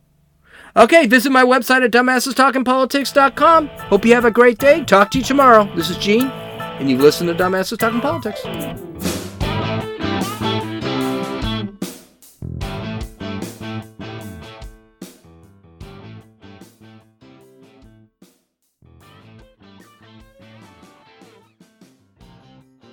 Okay, 0.76 1.06
visit 1.06 1.30
my 1.30 1.44
website 1.44 1.84
at 1.84 1.92
dumbassestalkingpolitics.com. 1.92 3.68
Hope 3.68 4.04
you 4.04 4.14
have 4.14 4.24
a 4.24 4.30
great 4.30 4.58
day. 4.58 4.84
Talk 4.84 5.10
to 5.12 5.18
you 5.18 5.24
tomorrow. 5.24 5.72
This 5.76 5.88
is 5.88 5.96
Gene, 5.98 6.26
and 6.26 6.90
you 6.90 6.98
listen 6.98 7.28
to 7.28 7.34
Dumbasses 7.34 7.78
Talking 7.78 8.00
Politics. 8.00 8.44